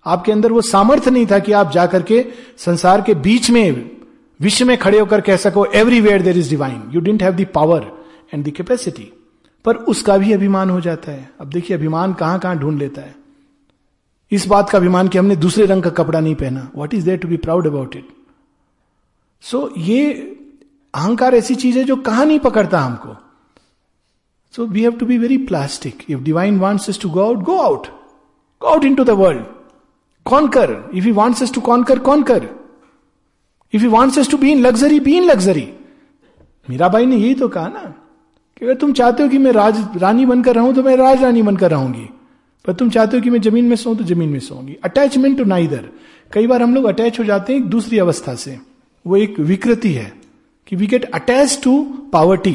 [0.06, 2.24] आपके अंदर वो सामर्थ्य नहीं था कि आप जाकर के
[2.58, 3.90] संसार के बीच में,
[4.40, 7.90] विश्व में खड़े होकर कह सको everywhere there is divine you didn't have power
[8.34, 9.10] and the capacity
[9.64, 13.14] पर उसका भी अभिमान हो जाता है। अब देखिए, अभिमान कहाँ कहाँ ढूंढ लेता है।
[14.32, 17.18] इस बात का अभिमान कि हमने दूसरे रंग का कपड़ा नहीं पहना। What is there
[17.18, 18.08] to be proud about it
[19.42, 20.12] so ये
[20.94, 23.16] अहंकार ऐसी चीज़ है जो कहाँ नहीं पकड़ता हमको।
[24.54, 27.86] So we have to be very plastic if divine wants to go out go out
[28.62, 29.44] go out into the world
[30.26, 32.48] conquer if you wants to conquer conquer
[33.72, 35.68] if you wants to be in luxury be in luxury
[36.68, 37.82] Mirabai ने यही तो कहा ना
[38.56, 41.42] कि अगर तुम चाहते हो कि मैं राज रानी बनकर रहूँ तो मैं राज रानी
[41.42, 42.08] बनकर रहूँगी
[42.64, 45.44] पर तुम चाहते हो कि मैं ज़मीन में सो तो ज़मीन में सोऊँगी अटैचमेंट टू
[45.44, 45.88] नाइदर
[46.32, 48.58] कई बार हम लोग अटैच हो जाते हैं एक दूसरी अवस्था से
[49.06, 50.12] वो एक विकृति है
[50.66, 51.82] कि we get attach to
[52.12, 52.54] poverty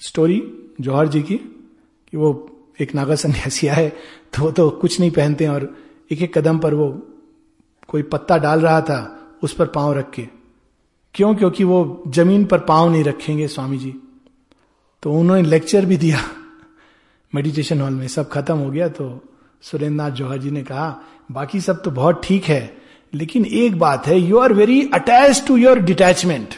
[0.00, 0.42] story
[0.80, 2.30] Jauhar ji की कि वो
[2.80, 3.88] एक नागा सन्यासी है
[4.34, 5.74] तो वो तो कुछ नहीं पहनते और
[6.10, 6.88] एक एक कदम पर वो
[7.88, 8.98] कोई पत्ता डाल रहा था
[9.42, 10.26] उस पर पाँव रख के
[11.14, 11.78] क्यों क्योंकि वो
[12.08, 13.94] ज़मीन पर पाँव नहीं रखेंगे स्वामी जी
[15.02, 16.18] तो उन्होंने लेक्चर भी दिया
[17.32, 19.08] मेडिटेशन हॉल में सब खत्म हो गया तो
[19.62, 20.88] सुरेंद्र नाथ जौहर जी ने कहा
[21.32, 22.62] बाकी सब तो बहुत ठीक है
[23.12, 26.54] लेकिन एक बात है you are very attach to your detachment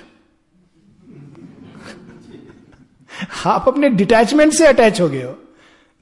[3.47, 5.39] आप अपने डिटैचमेंट से अटैच हो गए हो।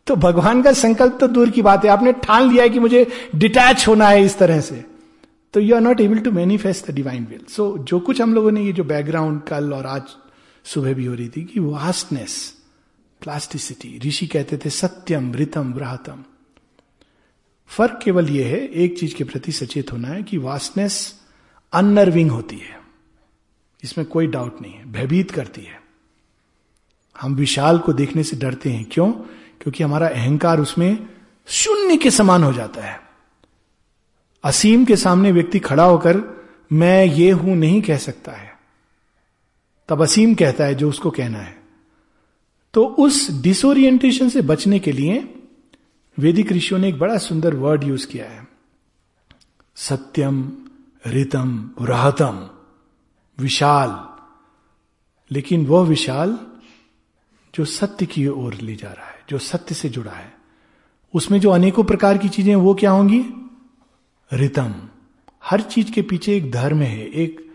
[0.07, 3.07] तो भगवान का संकल्प तो दूर की बात है। आपने ठान लिया है कि मुझे
[3.35, 4.85] डिटैच होना है इस तरह से।
[5.55, 8.51] तो you are not able to manifest the divine will so जो कुछ हम लोगों
[8.51, 10.03] ने ये जो बैकग्राउंड कल और आज
[10.65, 12.55] सुबह भी हो रही थी कि वास्टनेस
[13.23, 16.25] प्लास्टिसिटी ऋषि कहते थे सत्यम रितम ब्राहतम
[17.69, 21.15] फ़र्क केवल यह है, एक चीज़ के प्रति सचेत होना है कि वास्टनेस
[21.73, 22.81] अनर्विंग होती है।
[23.85, 25.86] इसमें कोई डाउट नहीं है, भयभीत करती है।
[27.21, 29.13] हम विशाल को देखने से डरते हैं। क्यों?
[29.61, 31.09] क्योंकि हमारा अहंकार उसमें
[31.47, 33.01] शून्य के समान हो जाता है।
[34.45, 38.59] असीम के सामने व्यक्ति खड़ा होकर, मैं ये हूँ नहीं कह सकता है।
[39.89, 41.63] तब असीम कहता है जो उसको कहना है।
[42.75, 45.35] तो उस डिसोरिएंटेशन से बचने के लिए
[46.19, 48.49] वेदिक ऋषियों ने एक बड़ा सुंदर वर्ड यूज़ किया है।
[49.75, 50.53] सत्यम
[51.07, 52.51] रितम रहतम,
[53.39, 54.17] विशाल।
[55.35, 56.39] लेकिन वह विशाल
[57.57, 60.33] जो सत्य की ओर ले जा रहा है, जो सत्य से जुड़ा है,
[61.15, 63.25] उसमें जो अनेकों प्रकार की चीज़ें वो क्या होंगी?
[64.33, 64.75] रितम।
[65.45, 67.51] हर चीज़ के पीछे एक धर्म है, एक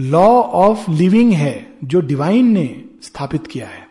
[0.00, 3.88] लॉ ऑफ़ लिविंग है, जो डिवाइन ने स्थापित किया है।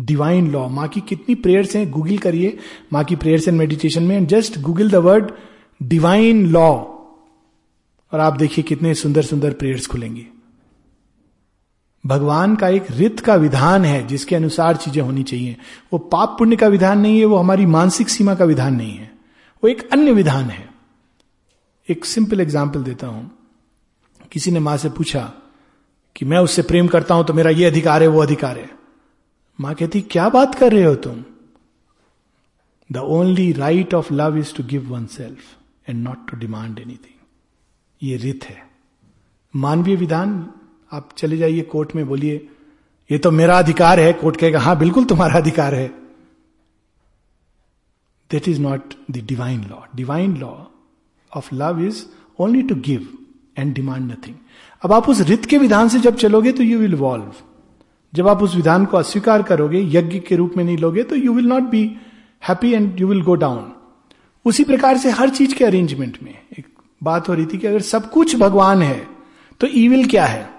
[0.00, 2.58] डिवाइन लॉ माँ की कितनी प्रेयर्स हैं गूगल करिए।
[2.92, 5.30] माँ की प्रेयर्स एंड मेडिटेशन में। Just Google the word
[5.82, 6.70] divine law
[8.12, 10.26] और आप देखिए कितने सुंदर सुंदर प्रेयर्स खुलेंगी।
[12.04, 15.56] भगवान का एक रित का विधान है जिसके अनुसार चीज़ें होनी चाहिए।
[15.92, 19.10] वो पाप पुण्य का विधान नहीं है, वो हमारी मानसिक सीमा का विधान नहीं है।
[19.62, 20.68] वो एक अन्य विधान है।
[21.88, 23.30] एक सिंपल एग्ज़ाम्पल देता हूँ।
[24.32, 25.22] किसी ने माँ से पूछा
[26.16, 28.70] कि मैं उससे प्रेम करता हूँ तो मेरा ये अधिकार है, वो अधिकार है।
[29.58, 31.24] माँ कहती, क्या बात कर रहे हो तुम?
[32.90, 37.16] The only right of love is to give oneself and not to demand anything
[38.02, 38.62] ये रित है।
[39.54, 40.34] मानवीय विधान
[40.92, 42.48] आप चले जाइए, कोर्ट में बोलिए।
[43.10, 45.86] ये तो मेरा अधिकार है, कोर्ट कहेगा, हाँ, बिल्कुल तुम्हारा अधिकार है।
[48.30, 50.52] That is not the divine law divine law
[51.32, 52.04] of love is
[52.38, 53.06] only to give
[53.58, 54.34] and demand nothing
[54.82, 57.32] अब आप उस रित के विधान से जब चलोगे तो यू विल वॉल्व
[58.12, 61.32] जब आप उस विधान को अस्वीकार करोगे, यज्ञ के रूप में नहीं लोगे तो you
[61.34, 61.84] will not be
[62.48, 63.72] happy and you will go down
[64.44, 66.66] उसी प्रकार से हर चीज़ के अरेंजमेंट में एक
[67.02, 69.06] बात हो रही थी कि अगर सब कुछ भगवान है
[69.60, 70.57] तो ईविल क्या है?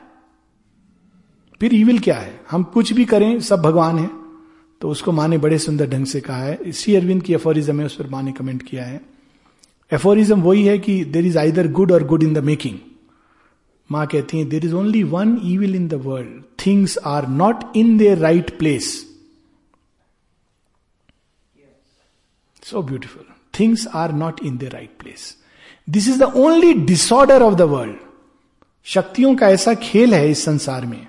[1.62, 2.42] फिर ईविल क्या है?
[2.52, 4.10] हम कुछ भी करें, सब भगवान है।
[4.82, 7.86] तो उसको माँ ने बड़े सुंदर ढंग से कहा है। श्री अरविंद की एफोरिज्म है,
[7.86, 9.02] उस पर माँ ने कमेंट किया है।
[9.94, 12.78] एफोरिज्म वही है कि देर इज़ आइदर गुड और गुड इन द मेकिंग
[13.92, 17.98] माँ कहती है there is only one evil in the world things are not in
[17.98, 19.08] their right place
[22.64, 23.26] so beautiful
[23.60, 25.38] things are not in the right place
[25.90, 27.96] this is the only disorder of the world
[28.84, 31.08] शक्तियों का ऐसा खेल है इस संसार में।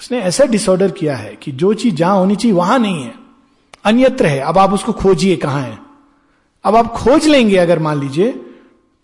[0.00, 3.14] उसने ऐसा डिसऑर्डर किया है कि जो चीज़ जहाँ होनी चाहिए, वहाँ नहीं है।
[3.84, 5.78] अन्यत्र है। अब आप उसको खोजिए कहाँ है।
[6.64, 8.32] अब आप खोज लेंगे अगर मान लीजिए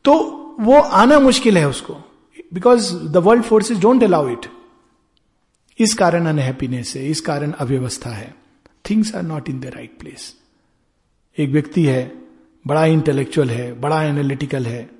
[0.04, 0.14] तो
[0.60, 1.94] वो आना मुश्किल है उसको।
[2.54, 4.46] Because the world forces don't allow it
[5.78, 8.34] इस कारण अनहैप्पीनेस है, इस कारण अव्यवस्था है।
[8.90, 10.34] Things are not in the right place
[11.38, 12.12] एक व्यक्ति है,
[12.66, 14.90] बड़ा इंटेलेक्चुअल है, बड़ा एनालिटिकल है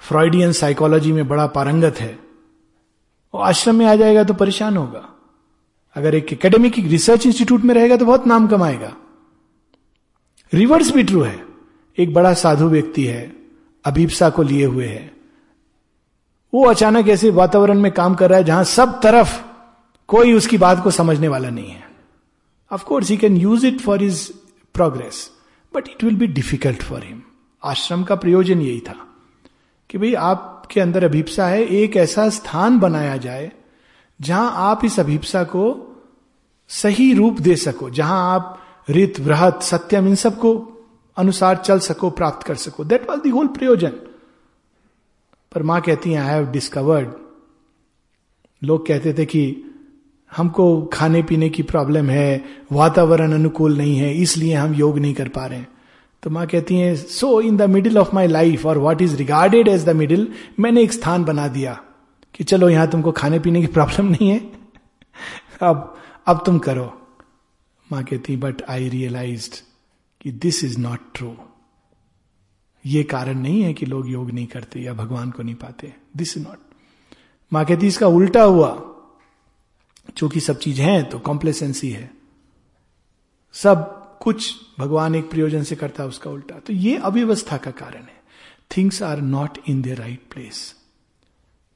[0.00, 2.18] फ्रॉइडियन साइकोलॉजी में बड़ा पारंगत है।
[3.34, 5.08] वो आश्रम में आ जाएगा तो परेशान होगा।
[5.94, 8.96] अगर एक एकेडमिक रिसर्च इंस्टीट्यूट में रहेगा तो बहुत नाम कमाएगा।
[10.54, 11.44] रिवर्स भी ट्रू है।
[11.98, 13.32] एक बड़ा साधु व्यक्ति है,
[13.84, 15.12] अभिप्सा को लिए हुए है।
[16.54, 19.40] वो अचानक ऐसे वातावरण में काम कर रहा है जहाँ सब तरफ़
[20.08, 21.82] कोई उसकी बात को समझने वाला नहीं है।
[22.70, 24.28] Of course he can use it for his
[24.74, 25.30] progress
[25.74, 27.22] but it will be difficult for him
[27.64, 28.96] ashram का प्रयोजन यही था
[29.90, 33.52] कि भाई आपके अंदर अभिप्सा है, एक ऐसा स्थान बनाया जाए
[34.20, 35.64] जहाँ आप इस अभिप्सा को
[36.68, 40.52] सही रूप दे सको, जहाँ आप रित वृहत सत्यम, इन सबको
[41.16, 43.92] अनुसार चल सको, प्राप्त कर सको। दैट वॉज़ दी होल प्रयोजन।
[45.52, 47.12] पर माँ कहती है आई हैव डिस्कवर्ड
[48.62, 49.42] लोग कहते थे कि
[50.36, 55.28] हमको खाने पीने की प्रॉब्लम है, वातावरण अनुकूल नहीं है, इसलिए हम योग नहीं कर
[55.28, 55.68] पा रहे हैं।
[56.22, 59.68] तो माँ कहती हैं so in the middle of my life और what is regarded
[59.68, 60.28] as the middle
[60.60, 61.80] मैंने एक स्थान बना दिया।
[62.34, 64.38] कि चलो यहाँ तुमको खाने पीने की प्रॉब्लम नहीं है।
[65.62, 66.86] अब अब तुम करो।
[67.92, 69.50] माँ कहती बट आई रियलाइज़
[70.20, 71.36] कि दिस इज़ नॉट ट्रू
[72.84, 76.36] ये कारण नहीं है कि लोग योग नहीं करते या भगवान को नहीं पाते। दिस
[76.36, 76.58] इज़ नॉट
[77.52, 78.90] माँ कहती, इसका उल्टा हुआ।
[80.16, 82.10] चूँकि सब चीज़ है तो कॉम्प्लेसेंसी है।
[83.52, 88.02] सब कुछ भगवान एक प्रयोजन से करता है, उसका उल्टा। तो ये अव्यवस्था का कारण
[88.02, 88.22] है।
[88.76, 90.74] Things are not in the right place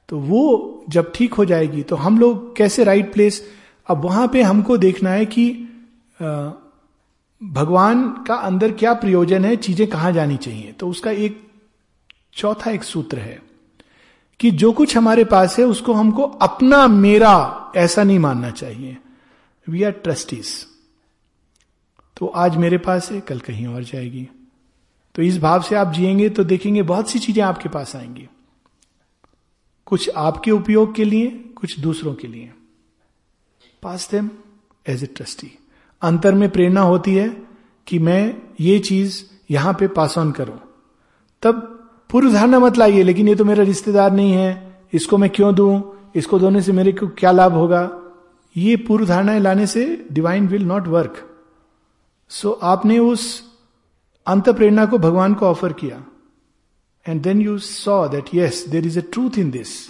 [0.09, 3.41] तो वो जब ठीक हो जाएगी तो हम लोग कैसे राइट प्लेस
[3.87, 5.51] अब वहाँ पे हमको देखना है कि
[7.41, 11.41] भगवान का अंदर क्या प्रयोजन है, चीज़ें कहाँ जानी चाहिए। तो उसका एक
[12.33, 13.39] चौथा एक सूत्र है
[14.39, 18.97] कि जो कुछ हमारे पास है, उसको हमको अपना मेरा ऐसा नहीं मानना चाहिए।
[19.67, 20.47] वी आर ट्रस्टीज
[22.17, 24.27] तो आज मेरे पास है, कल कहीं और जाएगी।
[25.15, 28.27] तो इस भाव से आप जिएँगे तो देखेंगे बहुत सी चीज़ें आपके पास आएँगी।
[29.89, 32.51] कुछ आपके उपयोग के लिए, कुछ दूसरों के लिए।
[33.83, 34.29] Pass them
[34.85, 35.51] as a trustee
[36.01, 37.29] अंतर में प्रेरणा होती है
[37.87, 40.59] कि मैं ये चीज़ यहाँ पे पास ऑन करूँ।
[41.43, 41.61] तब
[42.09, 45.95] पूर्व धारणा मत लाइए, लेकिन ये तो मेरा रिश्तेदार नहीं है, इसको मैं क्यों दू,
[46.15, 47.89] इसको दोने से मेरे को क्या लाभ होगा?
[48.55, 51.25] ये पूर्व धारणाएँ लाने से divine will not work
[52.31, 53.23] so आपने उस
[54.27, 56.03] अंत प्रेरणा को भगवान को ऑफ़र किया।
[57.07, 59.89] And then you saw that yes there is a truth in this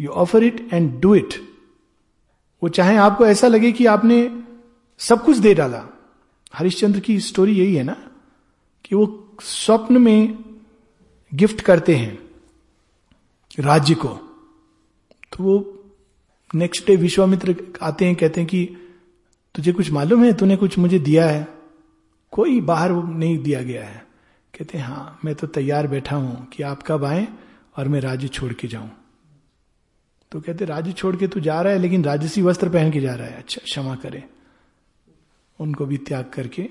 [0.00, 1.48] you offer it and do it
[2.62, 4.42] वो चाहे आपको ऐसा लगे कि आपने
[4.98, 5.84] सब कुछ दे डाला।
[6.54, 8.10] हरिश्चंद्र की स्टोरी यही है ना,
[8.84, 10.44] कि वो स्वप्न में
[11.34, 12.18] गिफ्ट करते हैं
[13.60, 14.08] राज्य को।
[15.32, 15.84] तो वो
[16.54, 18.76] नेक्स्ट डे विश्वामित्र आते हैं, कहते हैं कि
[19.54, 20.32] तुझे कुछ मालूम है?
[20.32, 21.48] तूने कुछ मुझे दिया है।
[22.30, 24.07] कोई बाहर नहीं दिया गया है।
[24.54, 27.26] कहते हैं मैं तो तैयार बैठा हूँ कि आप कब आए
[27.76, 28.90] और मैं राज्य छोड़ के जाऊँ।
[30.32, 33.14] तो कहते, राज्य छोड़ के तू जा रहा है, लेकिन राजसी वस्त्र पहन के जा
[33.14, 34.24] रहा है। अच्छा क्षमा करे।
[35.58, 36.68] उनको भी त्याग करके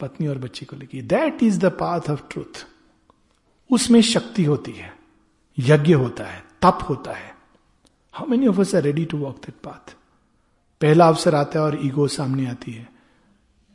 [0.00, 2.66] पत्नी और बच्चे को लेके that is the path of truth
[3.70, 4.92] उसमें शक्ति होती है,
[5.58, 7.34] यज्ञ होता है, तप होता है।
[8.12, 9.94] How many of us are ready to walk that path
[10.80, 12.97] पहला अवसर आता है और ईगो सामने आती है।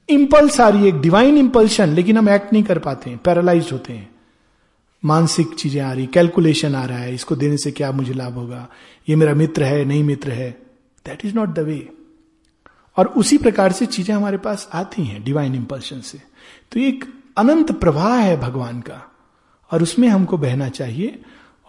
[0.10, 3.70] इंपल्स आ रही है, एक डिवाइन इंपल्शन लेकिन हम एक्ट नहीं कर पाते हैं पैरालाइज
[3.72, 4.10] होते हैं।
[5.04, 8.68] मानसिक चीज़ें आ रही कैलकुलेशन आ रहा है, इसको देने से क्या मुझे लाभ होगा?
[9.08, 10.50] ये मेरा मित्र है, नहीं मित्र है?
[11.06, 11.88] That is not the way
[12.98, 16.22] और उसी प्रकार से चीज़ें हमारे पास आती हैं डिवाइन इंपल्शन से।
[16.72, 17.06] तो एक
[17.38, 19.02] अनंत प्रवाह है भगवान का,
[19.72, 21.20] और उसमें हमको बहना चाहिए,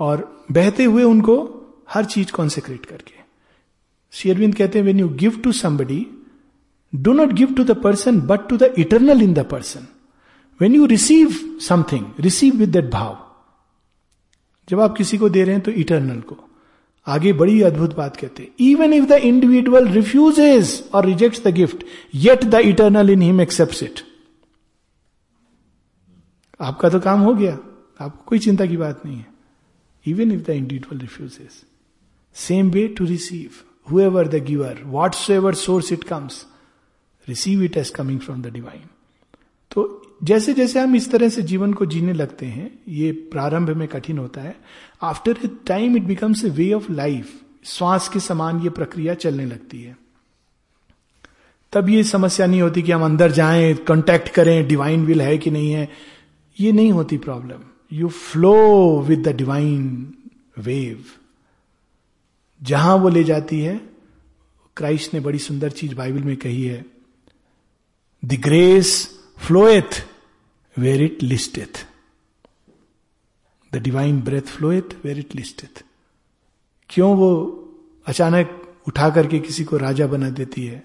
[0.00, 1.36] और बहते हुए उनको
[1.90, 3.22] हर चीज़ कॉन्सेक्रेट करके।
[4.12, 6.06] शेरविंद कहते हैं when you give to somebody
[6.94, 9.86] do not give to the person but to the eternal in the person
[10.60, 13.18] when you receive something receive with that भाव
[14.68, 16.36] जब आप किसी को दे रहे हैं तो इटरनल को।
[17.06, 21.84] आगे बड़ी अद्भुत बात कहते हैं। Even if the individual refuses और reject the gift
[22.14, 24.00] yet the eternal in him accept it
[26.60, 27.58] आपका तो काम हो गया।
[28.00, 29.26] आपको कोई चिंता की बात नहीं है।
[30.06, 31.62] Even if the individual refuses
[32.36, 33.50] same way to receive
[33.90, 34.80] whoever the giver
[35.30, 36.44] whatsoever source it comes
[37.28, 38.82] receive it as coming from the divine
[39.70, 43.86] तो जैसे जैसे हम इस तरह से जीवन को जीने लगते हैं, ये प्रारंभ में
[43.88, 44.56] कठिन होता है
[45.02, 47.32] after a time it becomes a way of life
[47.64, 49.96] श्वास के समान ये प्रक्रिया चलने लगती है।
[51.72, 55.50] तब ये समस्या नहीं होती कि हम अंदर जाएँ कांटेक्ट करें डिवाइन विल है कि
[55.50, 55.88] नहीं है,
[56.60, 60.14] ये नहीं होती problem you flow with the divine
[60.58, 61.04] wave
[62.62, 63.80] जहाँ वो ले जाती है
[64.76, 66.93] क्राइस्ट ने बड़ी सुंदर चीज़ बाइबल में कही है
[68.24, 70.06] the grace floweth
[70.78, 71.86] where it listeth
[73.72, 75.84] the divine breath floweth where it listeth
[76.90, 77.60] क्यों वो
[78.06, 80.82] अचानक उठा करके किसी को राजा बना देती है?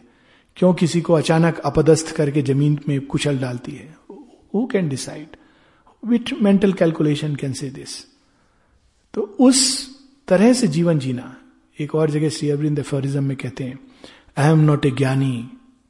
[0.56, 3.98] क्यों किसी को अचानक अपदस्थ करके ज़मीन में कुचल डालती है?
[4.54, 5.28] Who can decide
[6.06, 8.06] with mental calculation can say this
[9.14, 9.90] तो उस
[10.28, 11.38] तरह से जीवन जीना,
[11.80, 13.80] एक और जगह श्री अरविंद फॉरिज्म में कहते हैं
[14.38, 15.50] I am not a gyani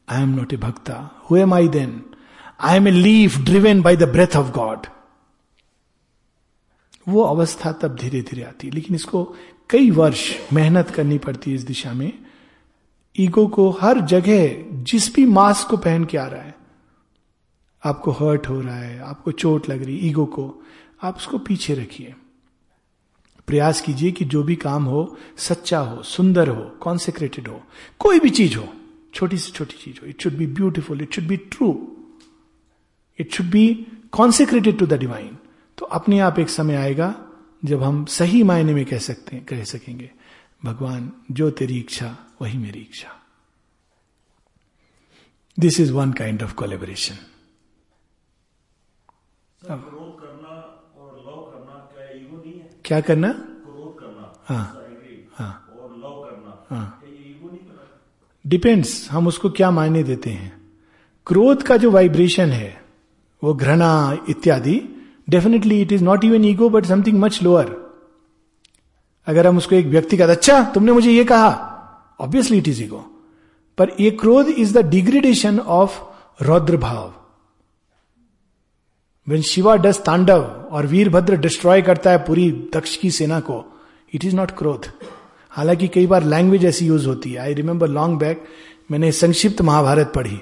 [0.10, 0.96] I am not a bhakta
[1.30, 2.02] who am I then
[2.60, 4.88] I am a leaf driven by the breath of God
[7.08, 9.24] वो अवस्था तब धीरे धीरे आती है। लेकिन इसको
[9.70, 12.12] कई वर्ष मेहनत करनी पड़ती है इस दिशा में।
[13.16, 16.56] ईगो को हर जगह जिस भी मास्क को पहन के आ रहा है,
[17.84, 20.64] आपको हर्ट हो रहा है, आपको चोट लग रही ईगो को
[21.04, 22.14] आप उसको पीछे रखिए।
[23.48, 27.62] प्रयास कीजिए कि जो भी काम हो, सच्चा हो, सुंदर हो कॉन्सेक्रेटेड हो,
[28.00, 28.68] कोई भी चीज़ हो
[29.14, 31.70] छोटी से छोटी चीज़ हो। It should be beautiful it should be true
[33.20, 35.38] it should be consecrated to the divine
[35.78, 37.26] तो अपने आप एक समय आएगा
[37.66, 40.12] जब हम सही मायने में कह सकते हैं कह सकेंगे
[40.64, 43.16] भगवान जो तेरी इच्छा वही मेरी इच्छा.
[45.60, 47.16] This is one kind of collaboration
[52.86, 53.28] क्या करना?
[54.44, 54.66] हाँ।
[55.34, 55.66] हाँ।
[56.26, 57.84] करना। हाँ क्या ये ईगो नहीं करना
[58.50, 60.62] डिपेंड्स हम उसको क्या मायने देते हैं।
[61.28, 62.82] क्रोध का जो वाइब्रेशन है,
[63.44, 64.82] वो घृणा इत्यादि
[65.30, 67.76] definitely it is not even ego but something much lower
[69.28, 71.50] अगर हम उसको एक व्यक्ति का अच्छा तुमने मुझे ये कहा
[72.20, 73.06] ऑब्वियसली इट इज़ ईगो
[73.78, 76.00] पर ये क्रोध इज़ द डिग्रेडेशन ऑफ़
[76.44, 77.14] रौद्र भाव
[79.28, 83.64] वेन शिवा डस तांडव और वीरभद्र डिस्ट्रॉय करता है पूरी दक्ष की सेना को
[84.14, 84.92] इट इज़ नॉट क्रोध।
[85.60, 88.44] हालाँकि कई बार लैंग्वेज ऐसी यूज़ होती है। आई रिमेंबर लॉन्ग बैक
[88.92, 90.42] मैंने संक्षिप्त महाभारत पढ़ी।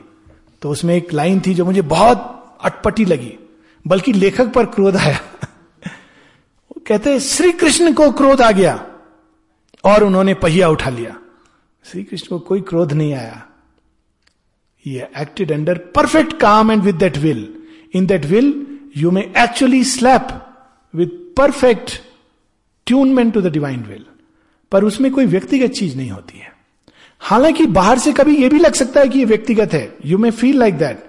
[0.62, 3.34] तो उसमें एक लाइन थी जो मुझे बहुत अटपटी लगी,
[3.88, 5.20] बल्कि लेखक पर क्रोध आया।
[6.70, 8.86] वो कहते श्री कृष्ण को क्रोध आ गया
[9.84, 11.18] और उन्होंने पहिया उठा लिया।
[11.86, 13.48] श्री कृष्ण को कोई क्रोध नहीं आया।
[14.88, 17.54] ये acted under perfect calm and with that will
[17.94, 18.68] in that will
[18.98, 20.28] you may actually slap
[20.96, 21.92] with perfect
[22.86, 24.06] attunement to the divine will
[24.72, 26.56] पर उसमें कोई व्यक्तिगत चीज़ नहीं होती है।
[27.22, 30.32] हालाँकि बाहर से कभी यह भी लग सकता है कि ये व्यक्तिगत है। You may
[30.34, 31.04] feel like that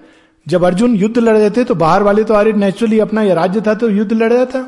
[0.47, 3.61] जब अर्जुन युद्ध लड़ रहे थे तो बाहर वाले तो अरे नेचुरली अपना यह राज्य
[3.61, 4.61] था तो युद्ध लड़ रहा था।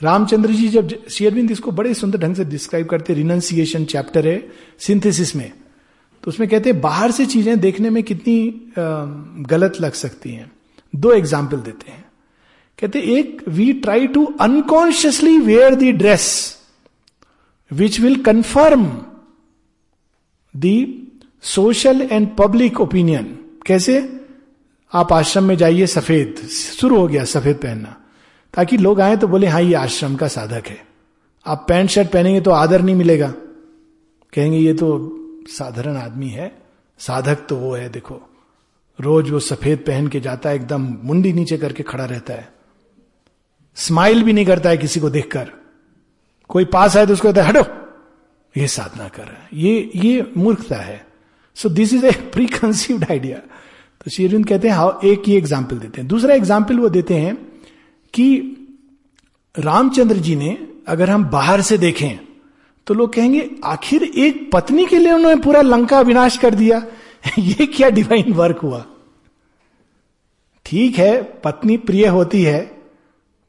[0.00, 4.42] रामचंद्र जी जब शेयरबिंद इसको बड़े सुंदर ढंग से डिस्क्राइब करते रिनाउंसिएशन चैप्टर है
[4.80, 5.50] सिंथेसिस में
[6.24, 8.72] तो उसमें कहते हैं, बाहर से चीज़ें देखने में कितनी
[9.48, 10.50] गलत लग सकती हैं।
[10.94, 12.04] दो एग्ज़ाम्पल देते हैं।
[12.78, 16.26] कहते एक we try to unconsciously wear the dress
[17.72, 19.02] which will confirm
[20.56, 21.06] the
[21.42, 24.20] social and public opinion कैसे?
[24.92, 27.96] आप आश्रम में जाइए, सफ़ेद, शुरू हो गया, सफ़ेद पहनना।
[28.54, 30.86] ताकि लोग आए तो बोले हाँ ये आश्रम का साधक है।
[31.46, 33.28] आप पैंट, शर्ट पहनेंगे तो आदर नहीं मिलेगा।
[34.32, 35.16] कहेंगे, ये तो
[35.48, 36.62] साधारण आदमी है,
[36.98, 38.20] साधक तो वो है, देखो।
[39.00, 42.52] रोज वो सफ़ेद पहन के जाता है, एकदम मुंडी नीचे करके खड़ा रहता है।
[43.74, 45.59] स्माइल भी नहीं करता है किसी को देखकर।
[46.50, 47.64] कोई पास आए तो उसको कहता हटो,
[48.54, 51.04] ये साधना कर। रहा है ये ये मूर्खता है।
[51.56, 52.10] So this is a
[52.48, 53.38] preconceived idea
[54.00, 57.34] तो श्री कहते हैं हाउ एक ही एग्ज़ाम्पल देते हैं। दूसरा एग्ज़ाम्पल वो देते हैं
[58.14, 58.56] कि
[59.54, 60.56] रामचंद्र जी ने
[60.88, 62.18] अगर हम बाहर से देखें
[62.86, 66.82] तो लोग कहेंगे, आखिर एक पत्नी के लिए उन्होंने पूरा लंका विनाश कर दिया?
[67.38, 68.84] ये क्या डिवाइन वर्क हुआ?
[70.66, 72.60] ठीक है, पत्नी प्रिय होती है,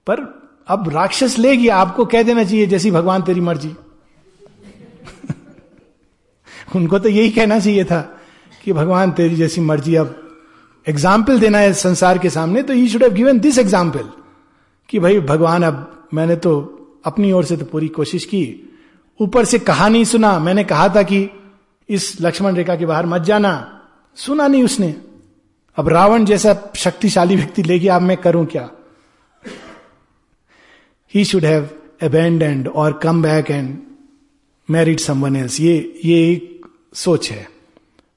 [0.08, 0.41] पर
[0.72, 3.70] अब राक्षस लेगी, आपको कह देना चाहिए, जैसी भगवान तेरी मर्ज़ी।
[6.76, 8.20] उनको तो यही कहना चाहिए था
[8.64, 10.18] कि भगवान तेरी जैसी मर्ज़ी, अब
[10.88, 14.10] एग्ज़ाम्पल देना है संसार के सामने तो you should have given this example
[14.90, 18.70] कि भाई, भगवान, अब मैंने तो अपनी ओर से तो पूरी कोशिश की।
[19.20, 21.30] ऊपर से कहा नहीं सुना, मैंने कहा था कि
[21.90, 23.82] इस लक्ष्मण रेखा के बाहर मत जाना।
[24.16, 24.96] सुना नहीं उसने।
[25.78, 28.70] अब रावण जैसा शक्तिशाली व्यक्ति लेके अब मैं करूँ क्या?
[31.14, 31.70] ही शुड हैव
[32.02, 33.78] अबेंडेंड और come back and
[34.70, 37.48] married someone else ये ये एक सोच है,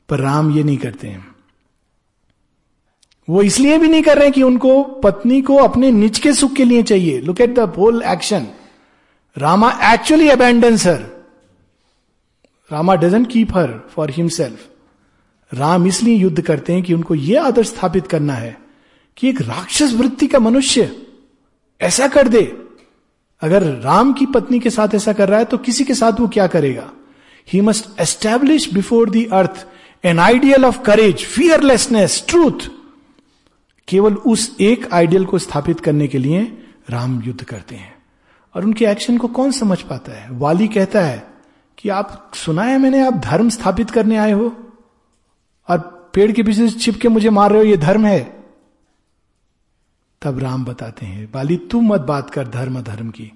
[0.08, 1.26] पर राम ये नहीं करते हैं।
[3.28, 6.64] वो इसलिए भी नहीं कर रहे कि उनको पत्नी को अपने निज के सुख के
[6.64, 8.46] लिए चाहिए। Look at the whole action
[9.36, 11.26] Rama actually abandon sir
[12.72, 17.66] Rama doesn't keep her for himself Ram इसलिए युद्ध करते हैं कि उनको यह आदर्श
[17.66, 18.58] स्थापित करना है
[19.16, 20.96] कि एक राक्षस वृत्ति का मनुष्य
[21.80, 22.63] ऐसा कर दे।
[23.44, 26.28] अगर राम की पत्नी के साथ ऐसा कर रहा है तो किसी के साथ वो
[26.28, 26.90] क्या करेगा?
[27.52, 29.66] He must establish before the earth
[30.04, 32.70] an ideal of courage fearlessness truth
[33.88, 37.94] केवल उस एक आइडियल को स्थापित करने के लिए राम युद्ध करते हैं।
[38.54, 40.28] और उनके एक्शन को कौन समझ पाता है?
[40.30, 41.26] वाली कहता है
[41.78, 44.56] कि आप सुना है मैंने, आप धर्म स्थापित करने आए हो।
[45.68, 48.43] और पेड़ के पीछे छिप के मुझे मार रहे हो, ये धर्म है।
[50.24, 53.30] तब राम बताते हैं, बाली तू मत बात कर धर्म धर्म की।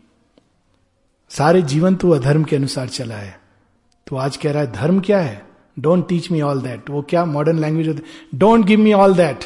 [1.30, 3.38] सारे जीवन तू अधर्म के अनुसार चला है।
[4.06, 5.42] तो आज कह रहा है, धर्म क्या है?
[5.76, 9.44] Don't teach me all that वो क्या मॉडर्न लैंग्वेज होती don't give me all that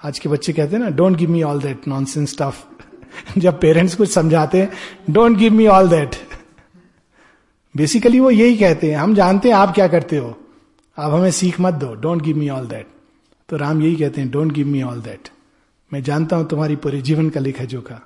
[0.00, 3.94] आज के बच्चे कहते हैं ना don't give me all that nonsense stuff जब पेरेंट्स
[3.94, 4.70] कुछ समझाते हैं
[5.10, 6.16] don't give me all that
[7.74, 10.36] basically वो यही कहते हैं, हम जानते हैं आप क्या करते हो।
[10.98, 12.86] आप हमें सीख मत दो। Don't give me all that
[13.48, 15.28] तो राम यही कहते हैं don't give me all that
[15.92, 18.00] मैं जानता हूँ तुम्हारी पूरे जीवन का लेखा जोखा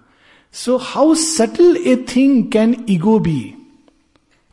[0.55, 3.55] so how subtle a thing can ego be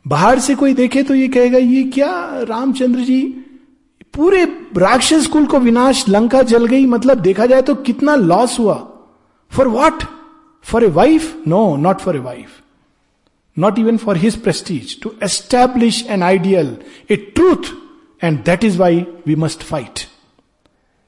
[0.06, 3.22] बाहर से कोई देखे तो ये कहेगा, ये क्या रामचंद्र जी?
[4.14, 4.44] पूरे
[4.76, 8.74] राक्षस कुल को विनाश, लंका जल गई मतलब देखा जाए तो कितना लॉस हुआ।
[9.52, 10.02] For what
[10.64, 12.60] for a wife no not for a wife
[13.56, 16.76] not even for his prestige to establish an ideal
[17.10, 17.72] a truth
[18.24, 20.06] and that is why we must fight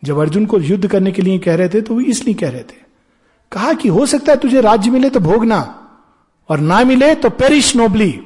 [0.05, 2.61] जब अर्जुन को युद्ध करने के लिए कह रहे थे तो वो इसलिए कह रहे
[2.61, 2.81] थे।
[3.53, 5.79] कहा कि हो सकता है तुझे राज्य मिले तो भोगना,
[6.49, 8.21] और ना मिले तो perish nobly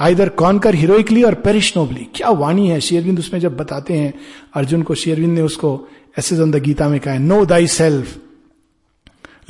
[0.00, 4.12] either conquer heroically or perish nobly क्या वाणी है शेयरविंद उसमें जब बताते हैं,
[4.54, 8.16] अर्जुन को शेयरविंद ने उसको, ऐसे द गीता में कहा है know thyself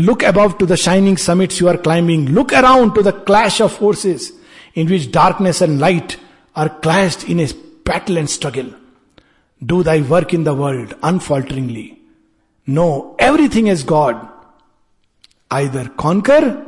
[0.01, 3.79] look above to the shining summits you are climbing look around to the clash of
[3.79, 4.33] forces
[4.77, 6.12] in which darkness and light
[6.57, 7.47] are clash in a
[7.89, 8.70] battle and struggle
[9.64, 11.92] do thy work in the world unfalteringly
[12.68, 14.16] know everything is God
[15.52, 16.66] either conquer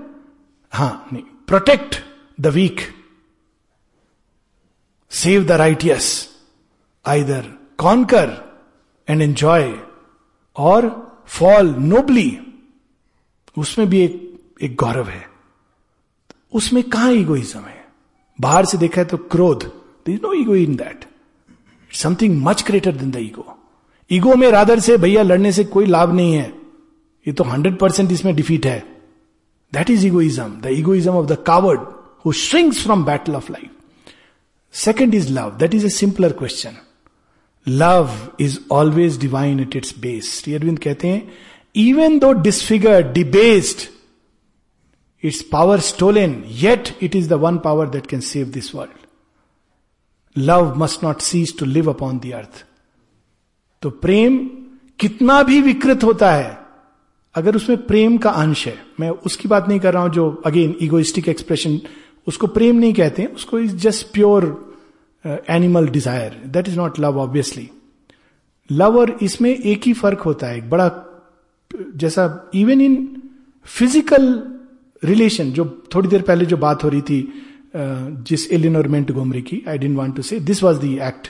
[0.72, 1.97] हाँ नहीं protect
[2.41, 2.80] the weak
[5.11, 6.28] save the righteous
[7.07, 8.59] either conquer
[9.09, 9.78] and enjoy
[10.57, 12.41] और fall nobly
[13.59, 14.28] उसमें भी एक
[14.62, 15.28] एक गौरव है।
[16.53, 17.89] उसमें कहा इगोइज्म है?
[18.41, 19.64] बाहर से देखा है तो क्रोध।
[20.07, 21.08] There is ego in that
[21.93, 23.55] something much greater than the ego
[24.11, 26.53] ego में रादर से भैया लड़ने से कोई लाभ नहीं है।
[27.26, 28.78] ये तो हंड्रेड परसेंट इसमें डिफीट है।
[29.72, 31.80] That is egoism the egoism of the coward
[32.26, 33.70] who shrinks from battle of life
[34.74, 36.76] second is love that is a simpler question
[37.66, 38.11] love
[38.41, 41.30] is always divine at its base Shri Aurobindo कहते हैं
[41.76, 43.89] even though disfigure debased
[45.24, 48.98] its power stolen yet it is the one power that can save this world
[50.39, 52.64] love must not cease to live upon the earth
[53.82, 54.39] तो प्रेम
[54.99, 56.59] कितना भी विकृत होता है,
[57.34, 60.74] अगर उसमें प्रेम का अंश है, मैं उसकी बात नहीं कर रहा हूँ जो अगेन
[60.82, 61.80] इगोइस्टिक एक्सप्रेशन
[62.26, 64.47] उसको प्रेम नहीं कहते हैं, उसको is just pure
[65.24, 67.68] animal desire that is not love obviously
[68.70, 70.91] love और इसमें एक ही फ़र्क होता है, एक बड़ा,
[71.97, 73.22] जैसा इवन इन
[73.66, 74.43] फ़िज़िकल
[75.03, 75.64] रिलेशन जो
[75.95, 77.20] थोड़ी देर पहले जो बात हो रही थी
[78.29, 81.29] जिस एलिनोरमेंट घूमरी की I don't want to say this was the act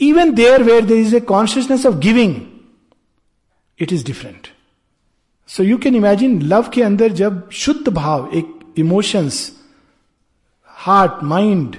[0.00, 2.34] even there where there is a consciousness of giving
[3.78, 4.48] it is different
[5.48, 9.52] so you can imagine love के अंदर जब शुद्ध भाव, एक emotions
[10.68, 11.76] heart mind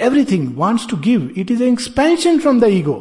[0.00, 2.98] everything wants to give it is expansion from the ego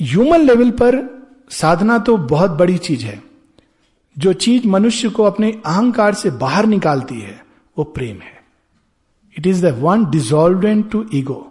[0.00, 1.02] human level पर
[1.50, 3.22] साधना तो बहुत बड़ी चीज़ है।
[4.16, 7.44] जो चीज़ मनुष्य को अपने अहंकार से बाहर निकालती है,
[7.78, 8.33] वो प्रेम है।
[9.38, 11.50] It is the one dissolve to ego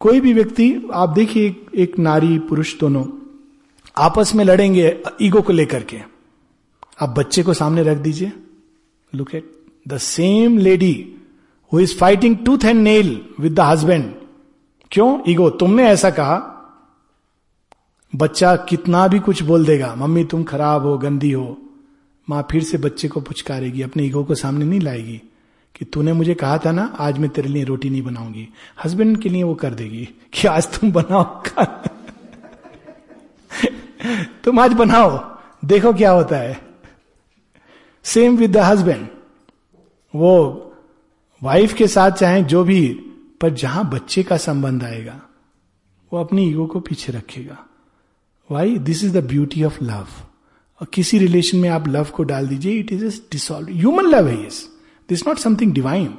[0.00, 3.04] कोई भी व्यक्ति आप देखिए एक, एक नारी पुरुष दोनों
[3.98, 6.00] आपस में लड़ेंगे ईगो को लेकर के।
[7.00, 8.32] आप बच्चे को सामने रख दीजिए।
[9.14, 9.50] Look at
[9.88, 11.14] the same lady
[11.72, 14.14] who is fighting tooth and nail with the husband
[14.90, 15.20] क्यों?
[15.28, 16.54] ईगो तुमने ऐसा कहा?
[18.16, 21.56] बच्चा कितना भी कुछ बोल देगा मम्मी तुम खराब हो गंदी हो।
[22.30, 25.20] माँ फिर से बच्चे को पुचकारेगी अपने ईगो को सामने नहीं लाएगी।
[25.78, 28.48] कि तूने मुझे कहा था ना, आज मैं तेरे लिए रोटी नहीं बनाऊँगी।
[28.84, 31.42] हस्बैंड के लिए वो कर देगी कि आज तुम बनाओ
[34.44, 35.18] तुम आज बनाओ,
[35.64, 36.60] देखो क्या होता है।
[38.04, 39.06] सेम विद द हस्बैंड
[40.14, 40.34] वो
[41.42, 42.88] वाइफ के साथ चाहे जो भी,
[43.40, 45.20] पर जहाँ बच्चे का संबंध आएगा,
[46.12, 47.58] वो अपनी ईगो को पीछे रखेगा।
[48.50, 50.06] Why this is the beauty of love
[50.80, 54.46] और किसी रिलेशन में आप लव को डाल दीजिए it is dissolve human love है
[54.46, 54.66] इस
[55.08, 56.14] दिस नॉट समथिंग डिवाइन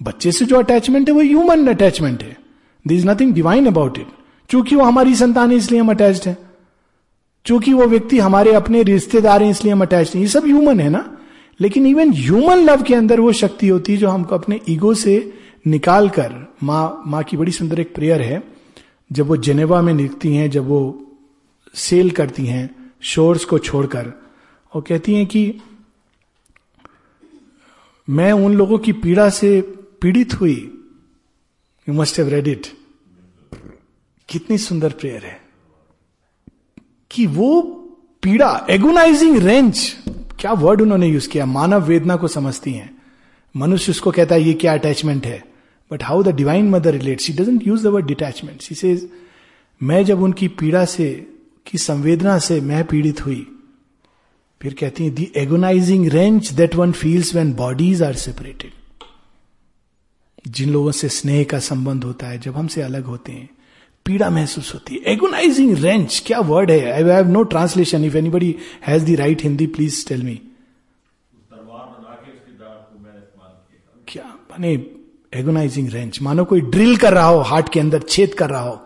[0.00, 2.36] बच्चे से जो अटैचमेंट है, वो ह्यूमन अटैचमेंट है।
[2.84, 4.06] This is nothing divine about it
[4.50, 6.36] चूँकि वो हमारी संतान है, इसलिए हम अटैच्ड हैं।
[7.46, 10.88] चूँकि वो व्यक्ति हमारे अपने रिश्तेदार हैं, इसलिए हम अटैच हैं। ये सब ह्यूमन है
[10.90, 11.04] ना?
[11.60, 15.32] लेकिन इवन ह्यूमन लव के अंदर वो शक्ति होती है जो हमको अपने ईगो से
[15.66, 18.42] निकाल कर माँ माँ की बड़ी सुंदर एक प्रेयर है।
[19.12, 21.06] जब वो जेनेवा में निकलती हैं, जब वो
[21.74, 24.12] सेल करती हैं शोर्स को छोड़कर,
[24.72, 25.60] और कहती हैं कि
[28.10, 29.60] मैं उन लोगों की पीड़ा से
[30.00, 30.84] पीड़ित हुई।
[31.88, 32.66] You must have read it
[34.28, 35.40] कितनी सुंदर प्रेयर है।
[37.10, 37.62] कि वो
[38.22, 41.46] पीड़ा एगोनाइजिंग रेंज क्या वर्ड उन्होंने यूज़ किया?
[41.46, 43.02] मानव वेदना को समझती हैं।
[43.56, 45.44] मनुष्य उसको कहता है, ये क्या अटैचमेंट है?
[45.92, 49.10] But how the divine mother relate she doesn't use the word detachment she say
[49.82, 51.26] मैं जब उनकी पीड़ा से,
[51.66, 53.59] की संवेदना से मैं पीड़ित हुई
[54.62, 58.72] फिर कहती है the agonizing wrench that one feels when bodies are separated
[60.48, 63.48] जिन लोगों से स्नेह का संबंध होता है, जब हमसे अलग होते हैं,
[64.06, 66.92] पीड़ा महसूस होती है। एगोनाइजिंग रेंच क्या वर्ड है?
[66.92, 68.54] I have no translation if anybody
[68.86, 70.40] has the right Hindi please tell me
[74.08, 74.24] क्या?
[74.24, 74.72] माने
[75.34, 78.80] एगोनाइजिंग रेंच मानो कोई ड्रिल कर रहा हो हार्ट के अंदर छेद कर रहा हो।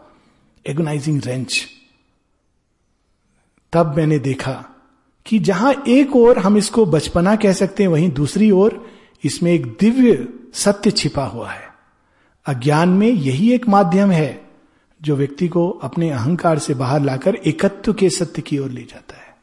[0.67, 1.65] एगोनाइजिंग रेंच
[3.73, 4.53] तब मैंने देखा
[5.27, 8.91] कि जहाँ एक ओर हम इसको बचपना कह सकते हैं, वहीं दूसरी ओर
[9.25, 11.69] इसमें एक दिव्य सत्य छिपा हुआ है।
[12.47, 14.45] अज्ञान में यही एक माध्यम है
[15.03, 19.17] जो व्यक्ति को अपने अहंकार से बाहर लाकर एकत्व के सत्य की ओर ले जाता
[19.17, 19.37] है।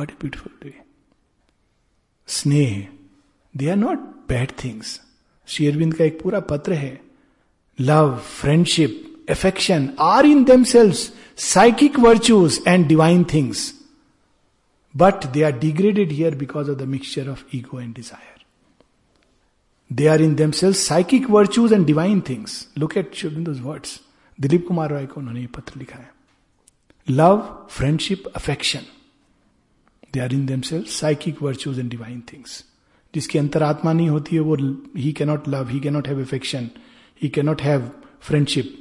[0.00, 0.72] वट ए ब्यूटिफुल
[2.28, 2.86] स्नेह।
[3.54, 3.98] They are not
[4.28, 5.00] bad things
[5.48, 7.00] शेयरविंद का एक पूरा पत्र है।
[7.80, 10.94] Love friendship affection are in themselves
[11.36, 13.58] psychic virtues and divine things.
[14.98, 18.36] But they are degraded here because of the mixture of ego and desire.
[19.90, 22.66] They are in themselves psychic virtues and divine things.
[22.76, 23.12] Look at
[23.46, 23.98] those words.
[24.38, 26.10] Dilip Kumar Roy को उन्होंने ये पत्र लिखा है
[27.06, 27.38] love
[27.70, 28.80] friendship affection
[30.14, 32.52] they are in themselves psychic virtues and divine things
[33.14, 34.56] जिसकी अंतरात्मा नहीं होती है वो
[34.96, 36.68] he cannot love he cannot have affection
[37.22, 37.90] he cannot have
[38.28, 38.74] friendship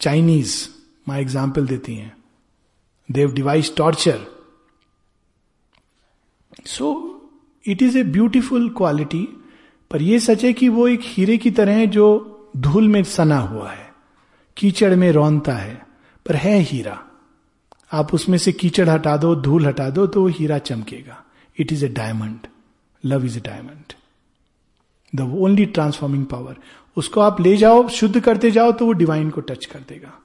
[0.00, 0.56] Chinese
[1.08, 2.12] माँ एग्ज़ाम्पल देती हैं
[3.08, 4.20] they've devise torture
[6.66, 6.88] so
[7.64, 9.22] it is a beautiful quality
[9.90, 12.06] पर यह सच है कि वो एक हीरे की तरह है जो
[12.56, 13.88] धूल में सना हुआ है,
[14.56, 15.74] कीचड़ में रौनता है,
[16.26, 16.98] पर है हीरा।
[17.92, 21.22] आप उसमें से कीचड़ हटा दो, धूल हटा दो तो वो हीरा चमकेगा।
[21.58, 22.46] It is a diamond
[23.04, 23.92] love is a diamond
[25.12, 26.56] the only transforming power
[26.96, 30.18] उसको आप ले जाओ, शुद्ध करते जाओ तो वो डिवाइन को टच कर देगा।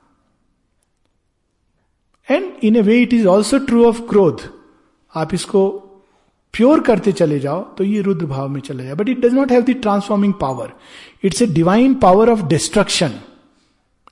[2.29, 4.41] And in a way it is also true of क्रोध
[5.13, 5.84] आप इसको
[6.56, 9.51] प्योर करते चले जाओ तो ये रुद्र भाव में चले जाए। But it does not
[9.51, 10.74] have the transforming power
[11.24, 13.20] it's a divine power of destruction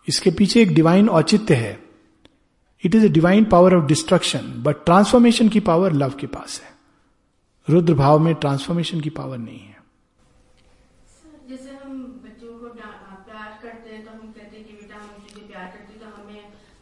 [0.08, 1.80] इसके पीछे एक डिवाइन औचित्य है।
[2.84, 6.72] It is a divine power of destruction but transformation की पावर लव के पास है।
[7.68, 9.72] रुद्र भाव में ट्रांसफॉर्मेशन की पावर नहीं है।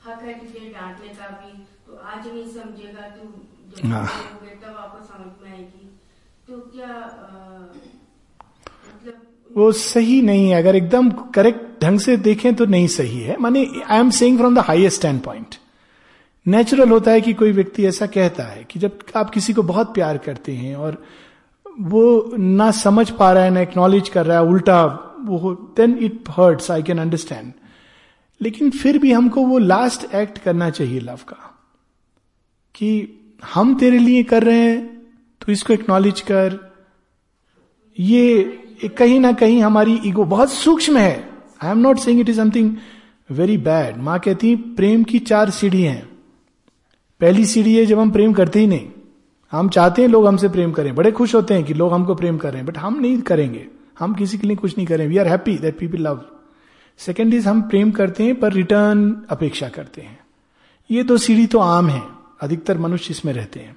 [0.05, 1.51] हक है तुझे डांटने का भी।
[1.88, 3.28] तो आज नहीं समझेगा तू
[3.86, 4.09] हाँ।
[9.57, 13.65] वो सही नहीं है। अगर एकदम करेक्ट ढंग से देखें तो नहीं सही है। माने
[13.89, 15.55] I am saying from the highest standpoint
[16.47, 19.93] natural होता है कि कोई व्यक्ति ऐसा कहता है कि जब आप किसी को बहुत
[19.93, 21.05] प्यार करते हैं और
[21.80, 24.86] वो ना समझ पा रहा है, ना एक्नॉलेज कर रहा है, उल्टा
[25.19, 27.53] वो then it hurts I can understand
[28.41, 31.47] लेकिन फिर भी हमको वो लास्ट एक्ट करना चाहिए लव का।
[32.76, 35.01] कि हम तेरे लिए कर रहे हैं
[35.41, 36.59] तो इसको एक्नॉलेज कर।
[37.97, 41.29] ये कहीं ना कहीं हमारी ईगो बहुत सूक्ष्म है।
[41.63, 42.75] I am not saying it is something
[43.29, 46.05] very bad माँ कहती है, प्रेम की चार सीढ़ी हैं।
[47.21, 48.87] पहली सीढ़ी है जब हम प्रेम करते ही नहीं।
[49.51, 52.37] हम चाहते हैं लोग हमसे प्रेम करें। बड़े खुश होते हैं कि लोग हमको प्रेम
[52.37, 53.67] कर रहे हैं बट हम नहीं करेंगे।
[53.99, 56.21] हम किसी के लिए कुछ नहीं करें। We are happy that people love
[56.99, 60.19] second is हम प्रेम करते हैं पर रिटर्न अपेक्षा करते हैं।
[60.89, 62.01] ये दो सीढ़ी तो आम है।
[62.41, 63.75] अधिकतर मनुष्य इसमें रहते हैं।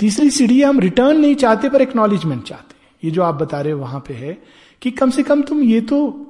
[0.00, 3.72] तीसरी सीढ़ी हम रिटर्न नहीं चाहते, पर एक्नॉलेजमेंट चाहते हैं। ये जो आप बता रहे
[3.72, 4.38] हो वहाँ पे है
[4.82, 6.28] कि कम से कम तुम ये तो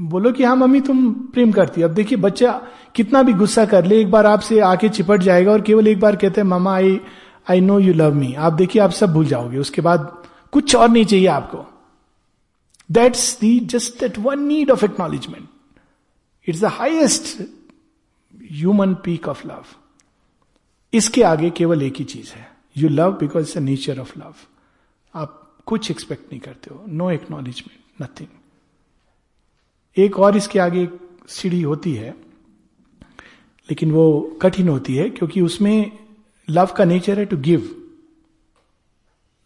[0.00, 2.52] बोलो कि हाँ मम्मी, तुम प्रेम करती अब देखिए, बच्चा
[2.94, 6.16] कितना भी गुस्सा कर ले, एक बार आपसे आके चिपट जाएगा और केवल एक बार
[6.16, 6.98] कहते हैं mama I
[7.50, 10.12] I know you love me आप देखिए, आप सब भूल जाओगे। उसके बाद
[10.52, 11.64] कुछ और नहीं चाहिए आपको।
[12.90, 15.48] That's the just that one need of acknowledgement
[16.46, 17.40] it's the highest
[18.52, 19.64] human peak of love
[20.94, 24.34] इसके आगे केवल एक ही चीज़ है। You love because it's nature of love
[25.14, 28.28] आप कुछ एक्सपेक्ट नहीं करते हो। नो एक्नॉलेजमेंट नथिंग
[29.96, 30.88] एक और इसके आगे
[31.28, 32.10] सीढ़ी होती है,
[33.68, 35.90] लेकिन वो कठिन होती है, क्योंकि उसमें
[36.48, 37.74] लव का नेचर है to give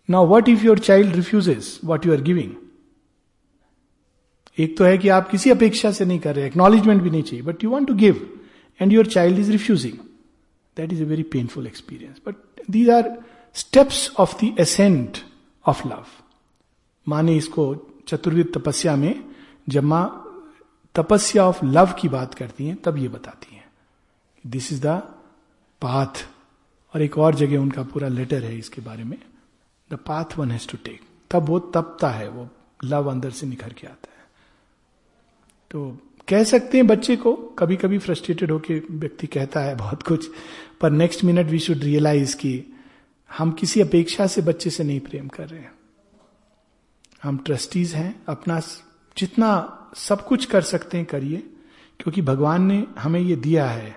[0.08, 2.52] now what if your child refuses what you are giving
[4.58, 7.44] एक तो है कि आप किसी अपेक्षा से नहीं कर रहे एक्नॉलेजमेंट भी नहीं चाहिए
[7.44, 8.28] but you want to give
[8.80, 9.98] and your child is refusing
[10.78, 12.36] that is a very painful experience but
[12.70, 13.10] these are
[13.56, 15.18] steps of the ascent
[15.64, 16.06] of love
[17.06, 17.74] माँ ने इसको
[18.08, 19.14] चतुर्विद तपस्या में
[19.68, 20.24] जब माँ
[20.94, 23.64] तपस्या ऑफ़ लव की बात करती हैं, तब ये बताती हैं
[24.44, 24.96] दिस इज़ द
[25.82, 26.24] पाथ
[26.94, 29.18] और एक और जगह उनका पूरा लेटर है इसके बारे में.
[29.90, 31.00] The path one has to take
[31.30, 32.48] तब वो तपता है, वो
[32.84, 34.26] लव अंदर से निखर के आता है।
[35.70, 35.98] तो
[36.28, 40.30] कह सकते हैं बच्चे को कभी कभी फ्रस्ट्रेटेड होके व्यक्ति कहता है बहुत कुछ
[40.80, 42.52] पर next minute we should realize कि
[43.30, 45.72] हम किसी अपेक्षा से बच्चे से नहीं प्रेम कर रहे हैं।
[47.22, 48.60] हम ट्रस्टीज हैं, अपना
[49.16, 49.50] जितना
[49.96, 51.38] सब कुछ कर सकते हैं, करिए।
[52.00, 53.96] क्योंकि भगवान ने हमें ये दिया है,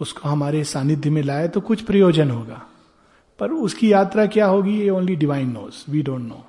[0.00, 2.62] उसको हमारे सानिध्य में लाए तो कुछ प्रयोजन होगा।
[3.38, 6.44] पर उसकी यात्रा क्या होगी, ये only divine knows we don't know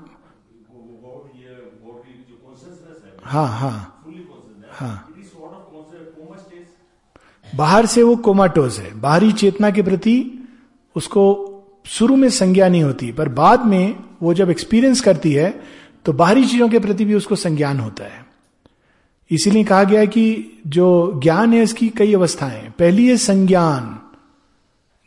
[3.26, 6.68] है हाँ हाँ फुल्ली कॉन्शियस है हाँ it is sort of coma stage
[7.58, 10.16] बाहर से वो कोमाटोज है। बाहरी चेतना के प्रति
[10.96, 11.24] उसको
[11.86, 15.50] शुरू में संज्ञा नहीं होती, पर बाद में वो जब एक्सपीरियंस करती है
[16.06, 18.26] तो बाहरी चीज़ों के प्रति भी उसको संज्ञान होता है।
[19.32, 23.98] इसीलिए कहा गया है कि जो ज्ञान है, इसकी कई अवस्थाएँ पहली है संज्ञान।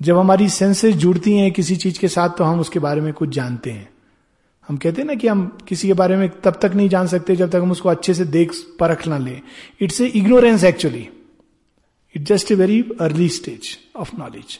[0.00, 3.28] जब हमारी सेंसेस जुड़ती हैं किसी चीज़ के साथ तो हम उसके बारे में कुछ
[3.28, 3.88] जानते हैं।
[4.68, 7.36] हम कहते हैं ना कि हम किसी के बारे में तब तक नहीं जान सकते
[7.36, 9.40] जब तक हम उसको अच्छे से देख, परख ना ले।
[9.80, 11.08] It's a ignorance actually
[12.16, 14.58] it just a very early stage of knowledge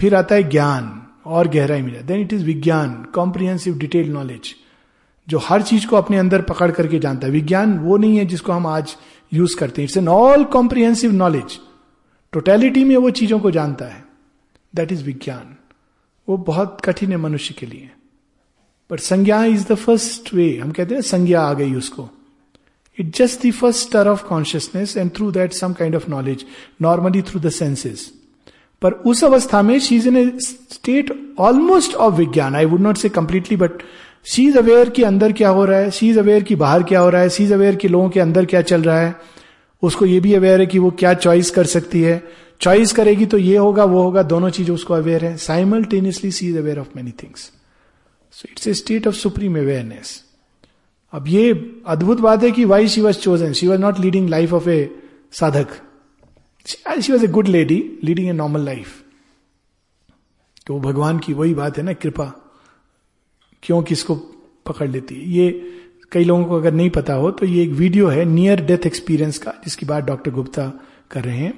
[0.00, 4.54] फिर आता है ज्ञान, और गहराई मिला। देन इट इज़ विज्ञान कॉम्प्रिहेंसिव डिटेल नॉलेज
[5.28, 8.52] जो हर चीज़ को अपने अंदर पकड़ करके जानता है। विज्ञान वो नहीं है जिसको
[8.52, 8.96] हम आज
[9.34, 11.58] यूज़ करते हैं। It's an all comprehensive knowledge
[12.32, 14.04] totality में वो चीज़ों को जानता है।
[14.74, 15.56] दैट इज़ विज्ञान।
[16.28, 17.90] वो बहुत कठिन है मनुष्य के लिए।
[18.90, 22.08] बट संज्ञा इज़ द फ़र्स्ट वे हम कहते हैं संज्ञा आ गई उसको।
[22.98, 26.44] It just the first stir of consciousness and through that some kind of knowledge
[26.82, 28.10] normally through the senses
[28.82, 32.96] पर उस अवस्था में she is in a state almost of विज्ञान I would not
[32.96, 33.82] say completely but
[34.24, 37.00] she is aware कि अंदर क्या हो रहा है शी इज़ अवेयर कि बाहर क्या
[37.00, 39.14] हो रहा है सी इज़ अवेयर कि लोगों के अंदर क्या चल रहा है
[39.82, 42.22] उसको ये भी अवेयर है कि वो क्या चॉइस कर सकती है
[42.60, 46.58] चॉइस करेगी तो ये होगा वो होगा दोनों चीज़ उसको अवेयर है simultaneously she is
[46.58, 47.50] aware of many things
[48.32, 50.22] so it's a state of supreme awareness
[51.12, 51.52] अब ये
[51.86, 54.90] अद्भुत बात है कि why she was chosen she was not leading life of a
[55.32, 55.68] साधक.
[56.66, 59.02] She was a good lady leading a normal life
[60.66, 62.24] तो भगवान की वही बात है ना, कृपा.
[63.62, 64.14] क्यों किसको
[64.66, 65.28] पकड़ लेती है?
[65.30, 65.72] ये
[66.12, 69.38] कई लोगों को अगर नहीं पता हो तो ये एक वीडियो है नियर डेथ एक्सपीरियंस
[69.38, 70.72] का, जिसकी बात डॉक्टर गुप्ता
[71.10, 71.52] कर रहे हैं.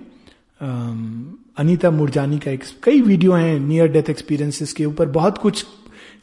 [1.59, 5.07] अनीता मुरजानी का एक कई वीडियो हैं नियर डेथ एक्सपीरियंसेस के ऊपर.
[5.09, 5.65] बहुत कुछ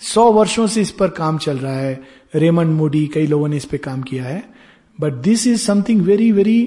[0.03, 2.01] सौ वर्षों से इस पर काम चल रहा है.
[2.35, 4.43] रेमंड मोडी कई लोगों ने इस पे काम किया है।
[4.99, 6.61] But this is something very very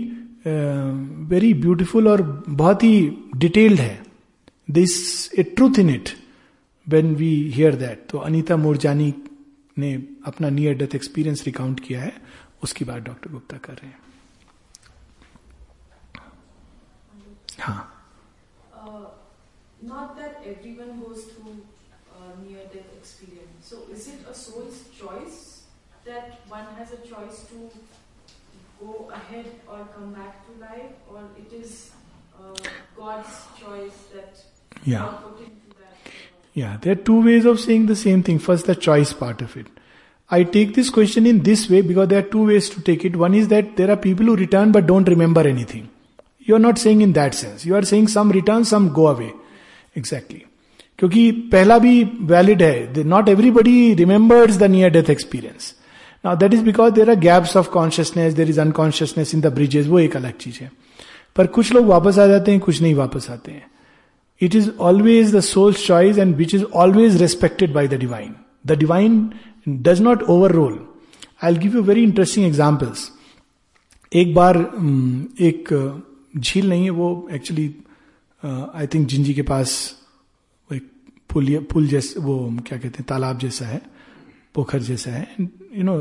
[1.28, 4.02] very beautiful और बहुत ही डिटेल्ड है।
[4.70, 6.08] This a truth in it
[6.86, 9.12] when we hear that तो अनिता मोरजानी
[9.78, 9.94] ने
[10.26, 12.12] अपना नियर डेथ एक्सपीरियंस रिकाउंट किया है।
[12.62, 14.00] उसकी बात डॉक्टर गुप्ता कर रहे हैं।
[17.60, 17.94] हाँ।
[19.88, 21.52] Not that everyone goes through
[22.14, 23.68] uh, near death experience.
[23.70, 25.57] So, is it a soul's choice?
[26.07, 27.69] that one has a choice to
[28.79, 31.91] go ahead or come back to life, or it is
[32.39, 32.53] uh,
[32.97, 34.43] God's choice that
[34.85, 34.99] Yeah.
[34.99, 36.11] God put into that?
[36.53, 38.39] Yeah, there are two ways of saying the same thing.
[38.39, 39.67] First, the choice part of it.
[40.29, 43.15] I take this question in this way because there are two ways to take it.
[43.15, 45.89] One is that there are people who return but don't remember anything.
[46.39, 47.65] You are not saying in that sense.
[47.65, 49.33] You are saying some return, some go away.
[49.95, 50.45] Exactly.
[50.99, 55.73] क्योंकि पहला भी valid है not everybody remembers the near death experience
[56.24, 59.86] now that is because there are gaps of consciousness there is unconsciousness in the bridges
[59.86, 60.72] वो एक अलग चीज़ है
[61.36, 63.66] पर कुछ लोग वापस आ जाते हैं, कुछ नहीं वापस आते हैं
[64.42, 68.34] It is always the soul's and and which is always respected by the divine.
[68.68, 69.16] The divine
[69.82, 70.76] does not overrule.
[71.42, 72.98] I'll give you very interesting examples.
[74.12, 74.56] एक बार
[75.40, 75.72] एक
[76.36, 77.74] झील नहीं है, वो एक्चुअली
[78.74, 79.96] आई थिंक जिंजी के पास
[80.72, 80.90] एक
[81.32, 83.82] पुल पुल जैसे, वो, क्या कहते हैं, तालाब जैसा है,
[84.54, 85.28] पोखर जैसा है
[85.76, 85.96] you know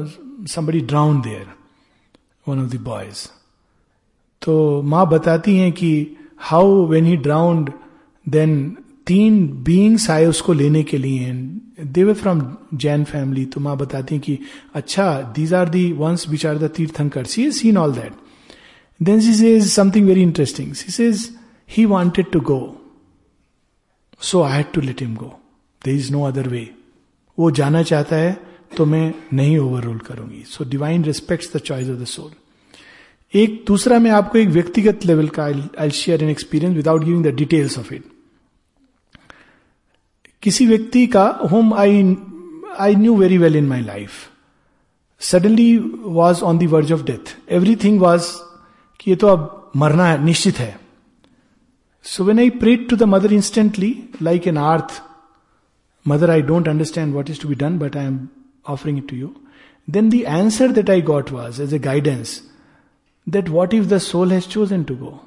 [0.46, 1.46] somebody drowned there
[2.48, 3.28] one of the boys
[4.42, 5.92] तो माँ बताती हैं कि
[6.42, 7.72] how when he drowned
[8.28, 8.54] then
[9.08, 11.32] तीन बींग्स आए उसको लेने के लिए
[11.86, 12.42] they were from
[12.74, 14.38] Jain family तो माँ बताती हैं कि
[14.76, 18.14] अच्छा these are the ones which are the Tirthankar she is seen all that
[19.00, 21.30] then she says something very interesting she says
[21.70, 22.60] he wanted to go
[24.22, 25.34] so I had to let him go
[25.82, 26.70] there is no other way
[27.38, 28.36] वो जाना चाहता है
[28.78, 32.32] तो मैं नहीं over rule करूँगी। So divine respects the choice of the soul
[33.34, 35.44] एक, दूसरा, मैं आपको एक व्यक्तिगत लेवल का
[35.80, 38.04] I share an experience without giving the details of it
[40.44, 42.16] किसी व्यक्ति का whom I
[42.80, 44.12] I knew very well in my life
[45.22, 45.78] suddenly
[46.18, 48.32] was on the verge of death everything was
[49.00, 50.80] कि ये तो अब मरना है, निश्चित है।
[52.06, 55.02] So when I prayed to the mother instantly like an earth
[56.06, 58.28] mother I don't understand what is to be done but I am
[58.68, 59.42] offering it to you.
[59.88, 62.42] Then the answer that I got was, as a guidance,
[63.26, 65.22] that what if the soul has chosen to go?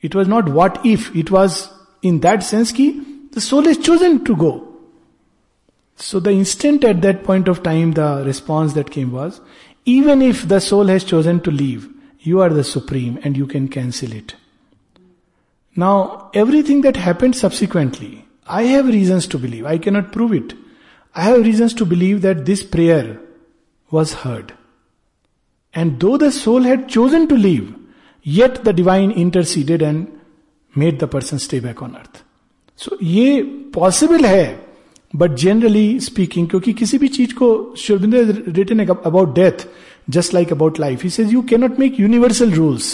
[0.00, 1.70] It was not what if, it was
[2.02, 3.02] in that sense ki,
[3.32, 4.66] the soul has chosen to go.
[5.96, 9.40] So the instant at that point of time, the response that came was,
[9.84, 11.88] even if the soul has chosen to leave,
[12.20, 14.34] you are the supreme and you can cancel it.
[15.76, 20.54] Now, everything that happened subsequently, I have reasons to believe, I cannot prove it.
[21.15, 23.19] I have reasons to believe that this prayer
[23.91, 24.53] was heard.
[25.73, 27.73] And though the soul had chosen to leave,
[28.25, 30.19] yet the divine interceded and
[30.75, 32.23] made the person stay back on earth.
[32.79, 33.41] So ये
[33.75, 34.65] possible है
[35.15, 37.47] but generally speaking क्योंकि किसी भी चीज को
[37.77, 39.67] शुरबिंदर written about death
[40.15, 42.91] just like about life he says you cannot make universal rules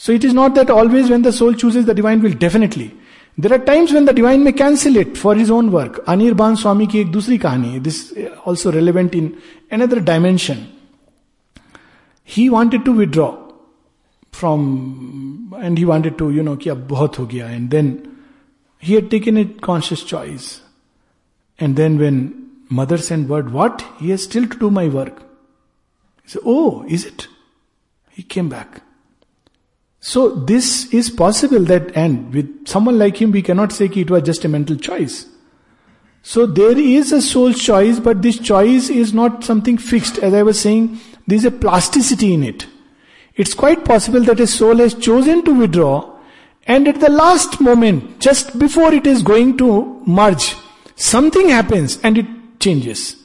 [0.00, 2.90] so it is not that always when the soul chooses the divine will definitely
[3.41, 6.87] There are times when the divine may cancel it for his own work Anirban Swami
[6.87, 8.01] की एक दूसरी कहानी है this
[8.47, 9.31] also relevant in
[9.73, 10.65] another dimension
[12.29, 13.27] he wanted to withdraw
[14.33, 14.61] from
[15.55, 17.97] and he wanted to you know कि अब बहुत हो गया and then
[18.83, 20.53] he had taken it conscious choice
[21.59, 22.23] and then when
[22.73, 25.27] mother send word what he has still to do my work
[26.45, 27.27] oh is it
[28.17, 28.79] he came back
[30.03, 34.23] So this is possible that, and with someone like him, we cannot say it was
[34.23, 35.27] just a mental choice.
[36.23, 40.17] So there is a soul choice, but this choice is not something fixed.
[40.17, 42.65] As I was saying, there is a plasticity in it.
[43.35, 46.17] It's quite possible that a soul has chosen to withdraw,
[46.65, 50.55] and at the last moment, just before it is going to merge,
[50.95, 52.25] something happens and it
[52.59, 53.17] changes.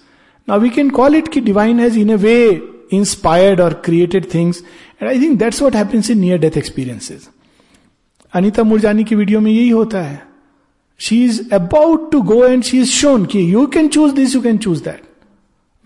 [0.47, 4.63] Now we can call it कि divine has in a way inspired or created things,
[5.01, 7.29] and I think that's what happens in near death experiences.
[8.35, 10.23] Anita Moorjani की video में यही होता है
[11.01, 14.41] she is about to go and she is shown कि you can choose this you
[14.43, 15.03] can choose that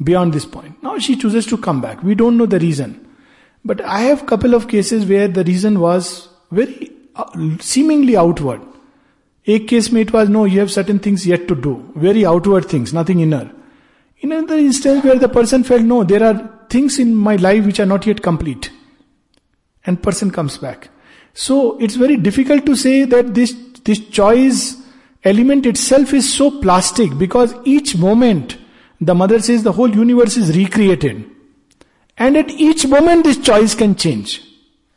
[0.01, 0.83] beyond this point.
[0.83, 2.03] Now she chooses to come back.
[2.03, 3.07] We don't know the reason.
[3.65, 7.25] But I have couple of cases where the reason was very uh,
[7.61, 8.63] seemingly outward.
[9.49, 11.75] एक case में it was no, you have certain things yet to do.
[11.97, 13.51] Very outward things, nothing inner.
[14.21, 17.81] In another instance where the person felt no, there are things in my life which
[17.81, 18.71] are not yet complete.
[19.86, 20.90] And person comes back.
[21.34, 23.54] So it's very difficult to say that this,
[23.84, 24.82] this choice
[25.24, 28.58] element itself is so plastic because each moment
[29.02, 31.30] the mother says the whole universe is recreated.
[32.18, 34.42] And at each moment this choice can change.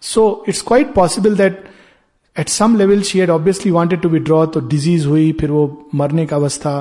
[0.00, 1.66] So it's quite possible that
[2.36, 6.26] at some level she had obviously wanted to withdraw तो disease हुई फिर वो मरने
[6.26, 6.74] का अवस्था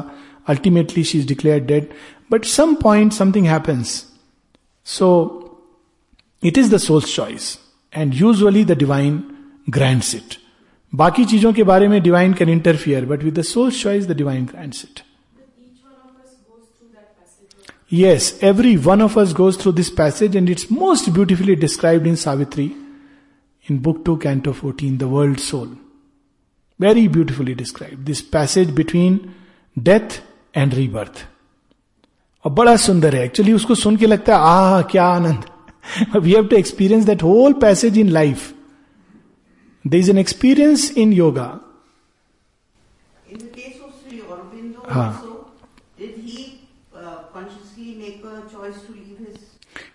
[0.49, 1.93] ultimately she is declared dead
[2.29, 3.95] but some point something happens
[4.83, 5.09] so
[6.41, 7.57] it is the soul's choice
[7.96, 9.24] And usually the divine
[9.70, 10.36] grants it
[10.94, 14.72] बाकी चीज़ों के बारे में divine can interfere but with soul choice the divine grants
[14.72, 15.00] it
[17.92, 22.14] yes every one of us goes through this passage and it's most beautifully describe in
[22.14, 22.72] Savitri
[23.70, 25.76] in book two canto fourteen the world soul
[26.80, 29.20] very beautifully describe this passage between
[29.78, 30.22] death
[30.56, 31.26] and rebirth
[32.44, 35.44] और बड़ा सुंदर है। Actually उसको सुन के लगता है, आह, क्या आनंद।
[36.19, 38.53] We have to experience that whole passage in life
[39.87, 41.47] there is an experience in yoga
[43.29, 45.07] In the case of Sri Aurobindo हाँ.
[45.13, 45.31] also,
[46.01, 46.43] did he
[46.95, 49.35] uh, consciously make a choice to leave his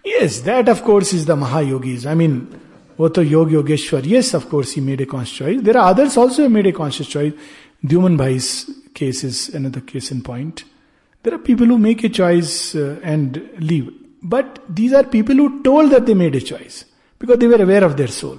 [0.05, 2.05] Yes, that of course is the Mahayogis.
[2.05, 2.37] I mean,
[2.99, 6.17] वो तो योग Yogeshwar yes of course he made a conscious choice there are others
[6.17, 7.33] also who made a conscious choice
[7.85, 10.65] Dyuman Bhai's case is another case in point
[11.23, 13.91] there are people who make a choice uh, and leave
[14.23, 16.85] but these are people who told that they made a choice
[17.21, 18.37] because they were aware of their soul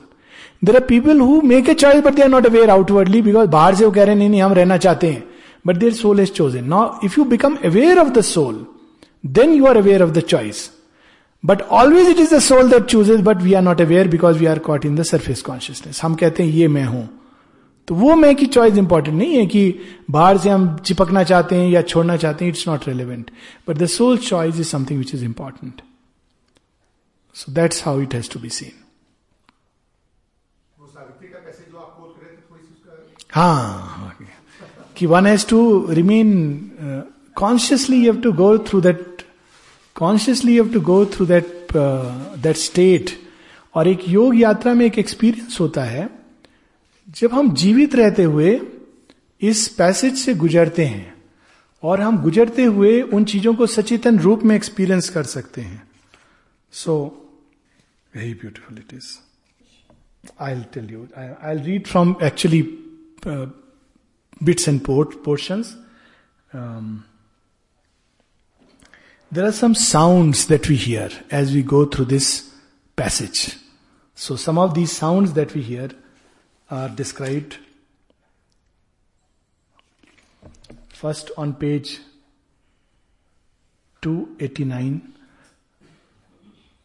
[0.68, 3.76] there are people who make a choice but they are not aware outwardly because बाहर
[3.76, 5.24] से वो कह रहे हैं नहीं नहीं हम रहना चाहते हैं
[5.68, 8.56] but their soul has chosen now if you become aware of the soul
[9.24, 10.64] then you are aware of the choice
[11.44, 14.46] but always it is the soul that chooses but we are not aware because we
[14.46, 17.04] are caught in the surface consciousness हम कहते हैं ये मैं हूं
[17.89, 19.63] तो वो मैं की चॉइस इंपॉर्टेंट नहीं है कि
[20.11, 23.31] बाहर से हम चिपकना चाहते हैं या छोड़ना चाहते हैं it's not relevant
[23.69, 25.81] but the soul choice is something which is important
[27.37, 28.85] so that's how it has to be seen
[33.35, 34.17] हाँ
[34.97, 35.61] कि one has to
[35.93, 36.31] remain
[37.37, 39.23] consciously you have to go through that
[39.97, 43.11] consciously you have to go through that that state
[43.75, 46.09] और एक योग यात्रा में एक experience होता है
[47.09, 48.61] जब हम जीवित रहते हुए
[49.43, 51.15] इस पैसेज से गुजरते हैं
[51.83, 55.83] और हम गुजरते हुए उन चीज़ों को सचेतन रूप में एक्सपीरियंस कर सकते हैं
[56.73, 56.97] so
[58.13, 59.17] very beautiful it is
[60.41, 62.63] I tell you I read from actually
[64.41, 65.63] bits and port portion
[69.33, 72.39] there are some sounds that we hear as we go through this
[72.99, 73.47] passage
[74.19, 75.97] so some of the sound that we hear
[76.71, 77.59] are described
[80.99, 82.01] first on page
[84.03, 85.15] 289,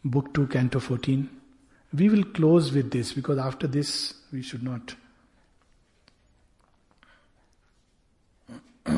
[0.05, 1.29] book 2, canto 14.
[1.93, 4.95] We will close with this because after this we should not.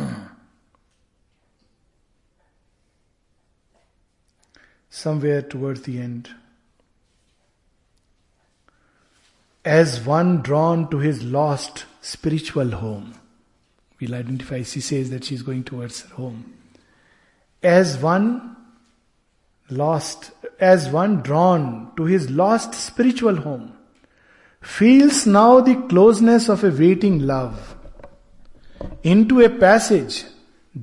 [4.89, 6.29] Somewhere towards the end.
[9.65, 13.15] As one drawn to his lost spiritual home.
[13.99, 16.53] We'll identify, she says that she's going towards her home.
[17.63, 18.55] As one
[19.69, 23.75] lost, as one drawn to his lost spiritual home,
[24.61, 27.75] feels now the closeness of a waiting love
[29.03, 30.25] into a passage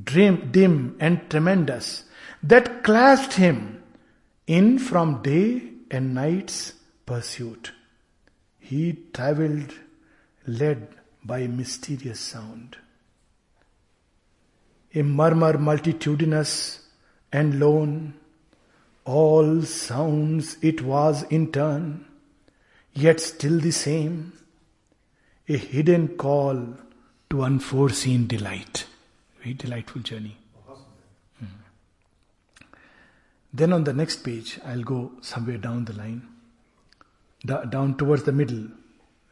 [0.04, 2.04] dim, dim and tremendous
[2.42, 3.82] that clasped him
[4.46, 6.74] in from day and night's
[7.06, 7.72] pursuit.
[8.72, 9.74] He traveled
[10.46, 10.88] led
[11.22, 12.78] by a mysterious sound.
[14.94, 16.80] A murmur multitudinous
[17.30, 18.14] and lone,
[19.04, 22.06] all sounds it was in turn,
[22.94, 24.32] yet still the same,
[25.46, 26.66] a hidden call
[27.28, 28.86] to unforeseen delight.
[29.40, 30.38] Very delightful journey.
[31.38, 31.58] Hmm.
[33.52, 36.31] Then on the next page, I'll go somewhere down the line,
[37.44, 38.68] down towards the middle,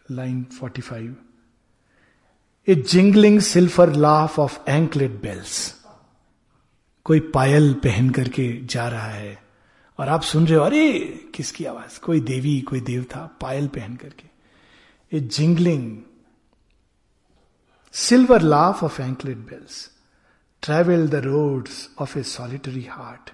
[0.08, 1.14] line 45.
[2.68, 5.74] A jingling silver laugh of anklet bells.
[7.06, 9.38] कोई पायल पहन करके जा रहा है
[9.98, 10.90] और आप सुन रहे हो अरे
[11.34, 15.96] किसकी आवाज़ कोई देवी कोई देव था पायल पहन करके a jingling
[17.94, 19.90] silver laugh of anklet bells
[20.62, 23.30] travel the roads of a solitary heart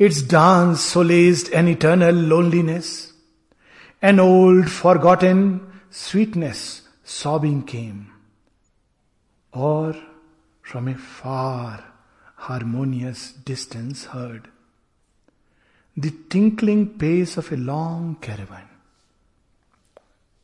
[0.00, 3.12] Its dance solaced an eternal loneliness.
[4.04, 5.38] An old forgotten
[5.90, 8.12] sweetness sobbing came.
[9.52, 9.94] Or
[10.64, 11.82] from a far
[12.36, 14.48] harmonious distance heard
[15.96, 18.68] the tinkling pace of a long caravan.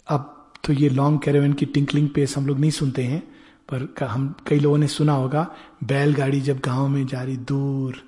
[0.07, 3.23] अब तो ये long caravan की tinkling pace हम लोग नहीं सुनते हैं
[3.69, 5.49] पर हम कई लोगों ने सुना होगा
[5.85, 8.03] बैलगाड़ी जब गाँव में जा रही दूर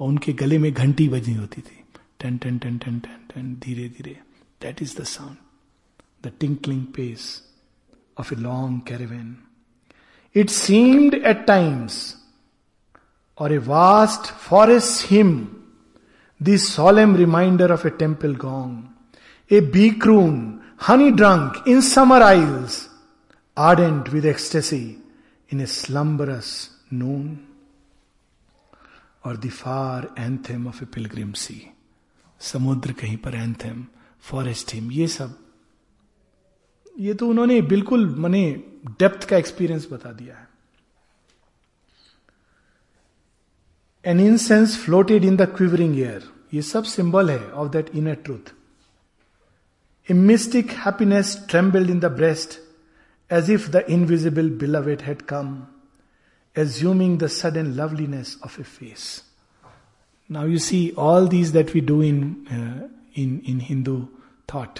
[0.00, 1.84] और उनके गले में घंटी बजी होती थी
[2.20, 4.18] टन टन टन टन टन टन धीरे धीरे
[4.61, 5.35] That is the sound
[6.25, 7.29] the tinkling pace
[8.19, 9.35] of a long caravan
[10.35, 11.99] it seemed at times
[13.37, 15.47] or a vast forest hymn
[16.41, 18.93] this solemn reminder of a temple gong,
[19.51, 22.89] a bikroon, honey drunk in summer isles,
[23.57, 24.97] ardent with ecstasy
[25.49, 26.51] in a slumberous
[26.91, 27.47] noon,
[29.23, 31.63] or the far anthem of a pilgrim sea.
[32.41, 33.85] समुद्र कहीं पर anthem
[34.22, 35.38] Forest him, ये सब।
[37.00, 38.44] ये तो उन्होंने बिल्कुल मने
[38.98, 40.48] डेप्थ का एक्सपीरियंस बता दिया है।
[44.04, 46.22] An incense floated in the quivering air
[46.54, 48.52] ये सब सिंबल है of that inner truth
[50.08, 52.58] a mystic happiness trembled in the breast
[53.30, 55.54] as if the invisible beloved had come
[56.56, 59.04] assuming the sudden loveliness of a face
[60.30, 62.18] now you see all these that we do in
[63.16, 64.08] in in Hindu
[64.54, 64.78] thought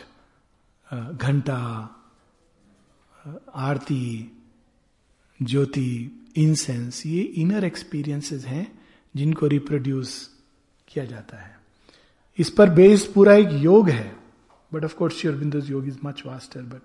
[0.95, 1.89] ghanta
[3.55, 4.33] aarti
[5.43, 8.81] jyoti incense ये inner experiences हैं
[9.17, 10.39] जिनको reproduce
[10.89, 11.61] किया जाता है।
[12.39, 14.17] इस पर based पूरा एक योग है
[14.75, 16.83] but of course yoga is much vaster but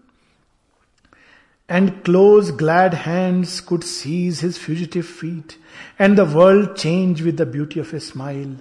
[1.71, 5.53] and close glad hands could seize his fugitive feet
[6.01, 8.57] and the world change with the beauty of a smile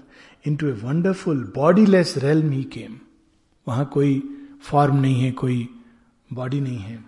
[0.56, 2.98] into a wonderful bodiless realm he came
[3.68, 4.22] वहाँ कोई
[4.70, 5.68] form नहीं है कोई
[6.34, 7.04] body नहीं है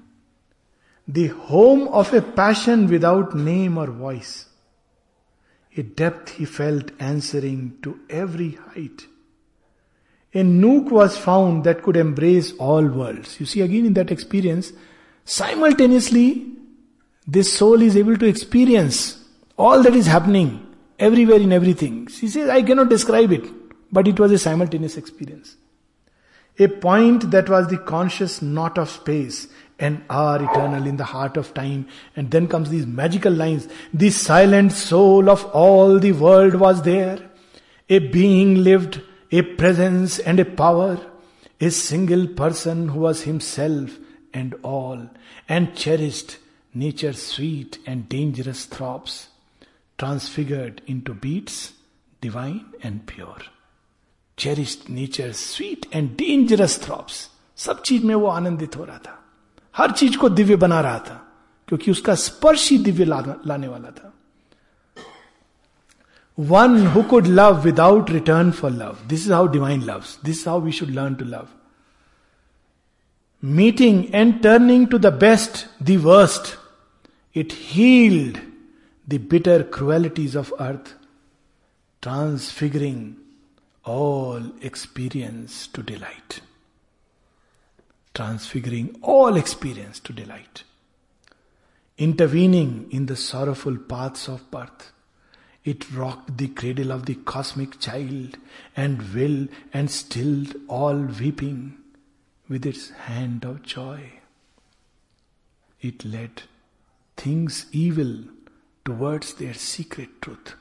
[1.08, 4.36] the home of a passion without name or voice
[5.74, 9.06] A depth he felt answering to every height.
[10.34, 13.38] A nook was found that could embrace all worlds.
[13.38, 14.72] You see, again in that experience,
[15.24, 16.46] simultaneously,
[17.28, 19.24] this soul is able to experience
[19.56, 20.66] all that is happening
[20.98, 22.06] everywhere in everything.
[22.08, 23.44] She says, I cannot describe it,
[23.92, 25.56] but it was a simultaneous experience.
[26.58, 29.46] A point that was the conscious knot of space
[29.78, 31.86] and are eternal in the heart of time.
[32.16, 33.68] And then comes these magical lines.
[33.94, 37.30] The silent soul of all the world was there.
[37.88, 40.98] A being lived, a presence and a power.
[41.60, 43.96] A single person who was himself
[44.34, 45.08] and all
[45.48, 46.38] and cherished
[46.74, 49.27] nature's sweet and dangerous throbs,
[49.98, 51.72] transfigured into beats,
[52.20, 53.42] divine and pure.
[54.36, 57.28] Cherished nature's sweet and dangerous throbs.
[57.56, 59.24] सब चीज़ में वो आनंदित हो रहा था।
[59.76, 61.26] हर चीज़ को दिव्य बना रहा था
[61.68, 64.14] क्योंकि उसका स्पर्श ही दिव्य ला, लाने वाला था।
[66.38, 70.60] One who could love without return for love this is how divine love this how
[70.60, 71.48] we should learn to love
[73.44, 76.56] meeting and turning to the best the worst
[77.36, 78.38] it healed
[79.08, 80.94] the bitter cruelties of earth,
[82.02, 83.16] transfiguring
[83.84, 86.40] all experience to delight.
[88.12, 90.62] Transfiguring all experience to delight.
[91.96, 94.92] Intervening in the sorrowful paths of birth,
[95.64, 98.36] it rocked the cradle of the cosmic child
[98.76, 101.78] and will and stilled all weeping
[102.46, 104.20] with its hand of joy.
[105.80, 106.42] It led
[107.16, 108.24] things evil
[108.88, 110.54] towards their secret truth.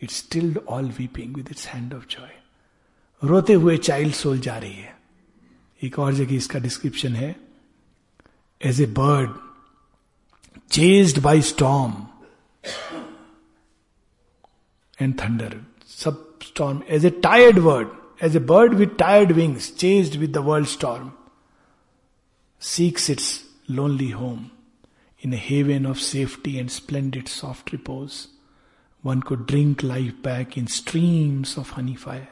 [0.00, 2.30] It stilled all weeping with its hand of joy.
[3.22, 4.94] रोते हुए child soul जा रही है
[5.80, 7.34] एक और जगह इसका description है
[8.60, 9.30] as a bird
[10.72, 11.92] chased by storm
[14.98, 17.88] and thunder सब storm as a tired word
[18.24, 21.10] as a bird with tired wings chased with the world storm
[22.62, 23.30] seeks its
[23.70, 24.44] lonely home
[25.20, 28.28] in a haven of safety and splendid soft repose,
[29.02, 32.28] one could drink life back in streams of honey fire,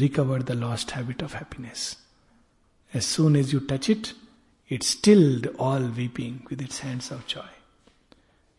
[0.00, 1.96] recover the lost habit of happiness.
[2.92, 4.12] As soon as you touch it,
[4.68, 7.48] it stilled all weeping with its hands of joy.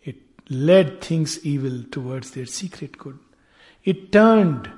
[0.03, 0.17] It
[0.49, 3.19] led things evil towards their secret good.
[3.83, 4.69] It turned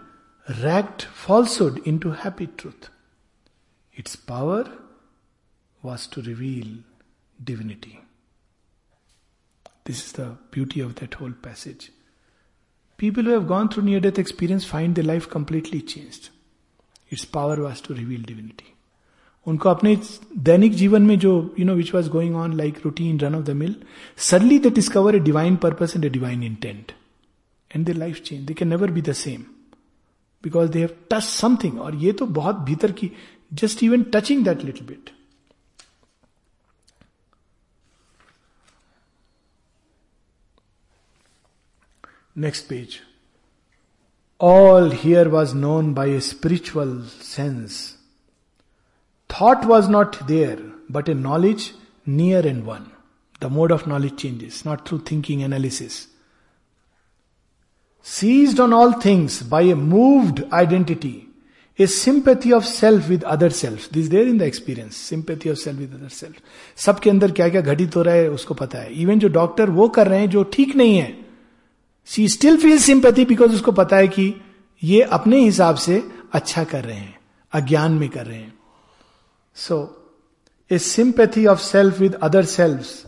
[0.64, 2.90] ragged falsehood into happy truth.
[3.94, 4.72] Its power
[5.82, 6.68] was to reveal
[7.44, 8.00] divinity.
[9.87, 11.91] This is the beauty of that whole passage.
[12.99, 16.31] People who have gone through near death experience find their life completely changed.
[17.11, 18.69] Its power was to reveal divinity.
[19.47, 19.97] उनको अपने
[20.49, 23.51] दैनिक जीवन में जो you know which was going on like routine run of the
[23.63, 23.75] mill
[24.31, 26.93] suddenly they discover a divine purpose and a divine intent
[27.71, 29.43] and their life change they can never be the same
[30.45, 33.11] because they have touch something और ये तो बहुत भीतर की
[33.63, 35.11] just even touching that little bit
[42.37, 42.99] Next page
[44.41, 47.81] all here was known by a spiritual sense
[49.31, 50.59] Thought was not there,
[50.91, 51.73] but a knowledge
[52.05, 52.93] near and one.
[53.41, 56.09] The mode of knowledge changes, not through thinking analysis.
[58.07, 61.29] Seized on all things by a moved identity,
[61.79, 63.89] a sympathy of self with other self.
[63.89, 64.97] This is there in the experience.
[64.97, 66.35] Sympathy of self with other self.
[66.87, 69.89] सबके अंदर क्या क्या घटित हो रहा है उसको पता है इवन जो डॉक्टर वो
[69.99, 71.11] कर रहे हैं जो ठीक नहीं है
[72.07, 74.35] She still feel sympathy because उसको पता है कि
[74.83, 76.03] ये अपने हिसाब से
[76.35, 77.19] अच्छा कर रहे हैं
[77.53, 78.63] अज्ञान में कर रहे हैं
[79.57, 79.97] So,
[80.71, 83.07] a sympathy of self with other selves,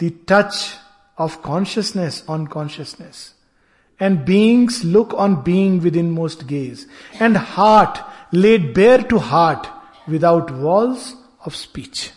[0.00, 0.74] the touch
[1.18, 3.34] of consciousness on consciousness,
[4.00, 6.86] and beings look on being with inmost gaze,
[7.20, 8.00] and heart
[8.32, 9.68] laid bare to heart
[10.08, 11.14] without walls
[11.44, 12.12] of speech.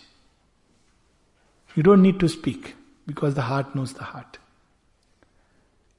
[1.76, 4.38] You don't need to speak because the heart knows the heart.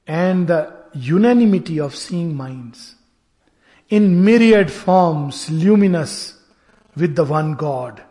[0.06, 2.96] And the unanimity of seeing minds
[3.88, 6.34] in myriad forms, luminous
[6.96, 8.02] with the one God.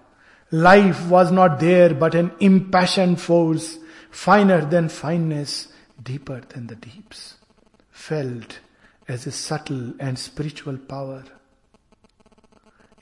[0.51, 3.77] Life was not there but an impassioned force,
[4.09, 5.67] finer than fineness,
[6.01, 7.35] deeper than the deeps,
[7.91, 8.59] felt
[9.07, 11.23] as a subtle and spiritual power.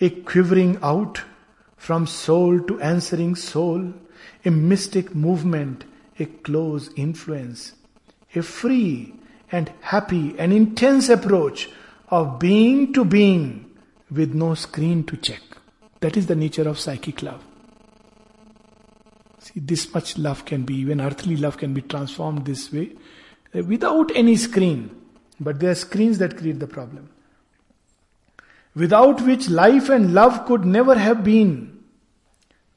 [0.02, 1.22] A quivering out
[1.78, 3.94] from soul to answering soul,
[4.46, 5.84] a mystic movement,
[6.18, 7.74] a close influence,
[8.36, 9.14] a free
[9.52, 11.70] and happy and intense approach
[12.10, 13.72] of being to being
[14.12, 15.42] with no screen to check.
[16.00, 17.44] That is the nature of psychic love.
[19.40, 22.92] See, this much love can be, even earthly love can be transformed this way
[23.56, 24.96] uh, without any screen.
[25.40, 27.10] But there are screens that create the problem.
[28.76, 31.84] Without which life and love could never have been.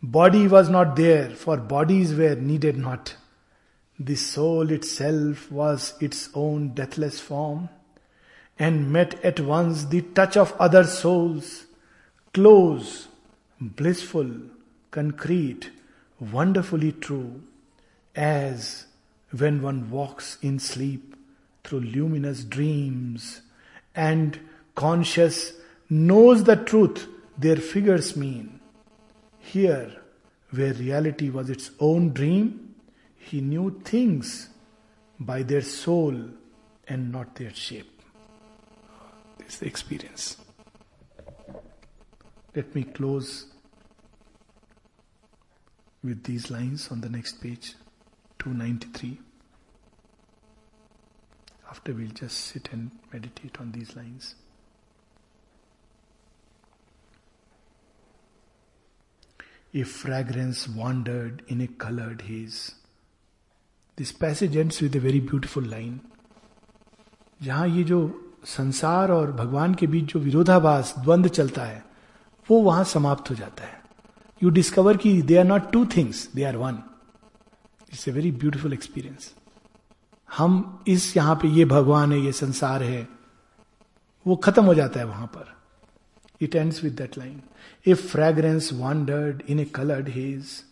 [0.02, 3.14] Body was not there, for bodies were needed not.
[3.98, 7.70] The soul itself was its own deathless form
[8.58, 11.64] and met at once the touch of other souls,
[12.34, 13.08] close,
[13.60, 14.30] blissful,
[14.90, 15.70] concrete,
[16.20, 17.42] wonderfully true,
[18.14, 18.86] as
[19.36, 21.16] when one walks in sleep
[21.64, 23.42] through luminous dreams
[23.94, 24.38] and
[24.74, 25.54] conscious
[25.88, 28.60] knows the truth their figures mean.
[29.38, 29.90] Here,
[30.50, 32.65] where reality was its own dream,
[33.26, 34.48] he knew things
[35.18, 36.14] by their soul
[36.86, 38.02] and not their shape
[39.38, 40.36] This is the experience.
[42.54, 43.46] Let me close
[46.04, 47.74] with these lines on the next page,
[48.38, 49.18] 293.
[51.68, 54.36] After we'll just sit and meditate on these lines.
[59.74, 62.76] A fragrance wandered in a colored haze.
[63.98, 65.98] This passage ends with a very beautiful line.
[67.40, 67.98] जहाँ ये जो
[68.44, 71.82] संसार और भगवान के बीच जो विरोधाभास, द्वंद चलता है,
[72.48, 73.82] वो वहाँ समाप्त हो जाता है।
[74.42, 76.78] यू डिस्कवर की they are not two things they are one
[77.92, 79.32] it's a very beautiful experience
[80.28, 83.08] हम इस यहाँ पे ये भगवान है, ये संसार है,
[84.26, 85.54] वो खत्म हो जाता है वहाँ पर।
[86.40, 87.40] It ends with that line
[87.86, 90.62] a fragrance wandered in a coloured haze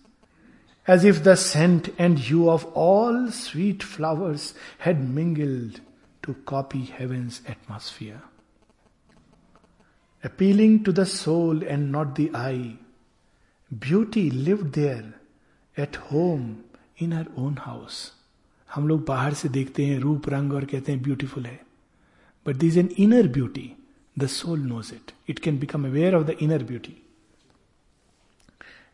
[0.87, 4.53] As if the scent and hue of all sweet flowers
[4.85, 5.79] had mingled
[6.23, 8.21] to copy heaven's atmosphere.
[10.23, 12.77] Appealing to the soul and not the eye,
[13.71, 15.13] beauty lived there
[15.75, 16.63] at home
[16.97, 17.99] in her own house.
[18.69, 21.59] हम लोग बाहर से देखते हैं रूप रंग और कहते हैं ब्यूटीफुल है
[22.45, 23.71] but this an inner beauty
[24.15, 26.95] the soul knows it it can become aware of the inner beauty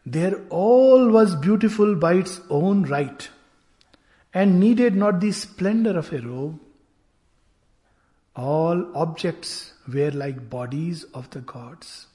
[0.07, 3.29] there all was beautiful by its own right,
[4.33, 6.59] and needed not the splendor of a robe.
[8.35, 12.07] All objects were like bodies of the gods,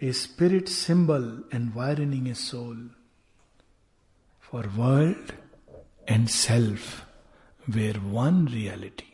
[0.00, 2.76] a spirit symbol environing a soul.
[4.40, 5.32] For world
[6.06, 7.06] and self
[7.66, 9.13] were one reality.